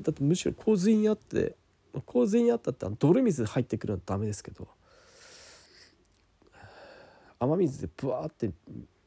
[0.00, 1.56] だってむしろ洪水にあって
[2.02, 4.68] 洪水にあったって泥水入ってくるのはダメですけど
[7.38, 8.50] 雨水でブワーって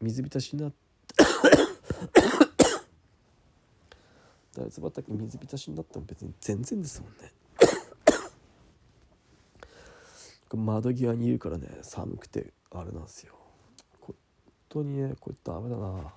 [0.02, 0.78] 水浸しになって
[4.56, 7.32] 大豆畑水浸しになっても別に全然ですもんね。
[10.52, 13.36] 窓際にいるからね寒くてあれなんですよ。
[14.02, 14.16] 本
[14.68, 16.12] 当にねこれダメだな。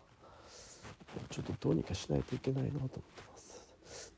[1.28, 2.98] ちょっとどうにかしないといけないなと思って。
[2.98, 3.31] ます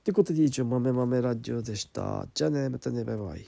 [0.04, 2.26] ということで以上豆豆ラジオでした。
[2.34, 3.40] じゃあねまたねバイバイ。